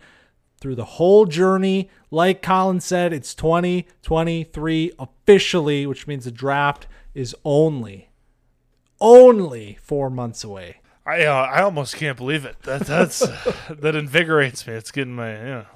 [0.60, 1.90] through the whole journey.
[2.12, 8.10] Like Collin said, it's 2023 officially, which means the draft is only,
[9.00, 10.80] only four months away.
[11.06, 12.60] I uh, I almost can't believe it.
[12.62, 13.18] That that's
[13.70, 14.74] that invigorates me.
[14.74, 15.66] It's getting my you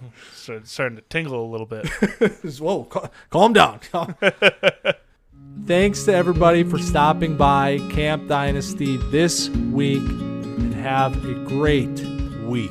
[0.48, 1.88] know starting to tingle a little bit.
[2.60, 2.84] Whoa,
[3.30, 3.80] calm down.
[5.66, 12.00] Thanks to everybody for stopping by Camp Dynasty this week, and have a great
[12.44, 12.70] week.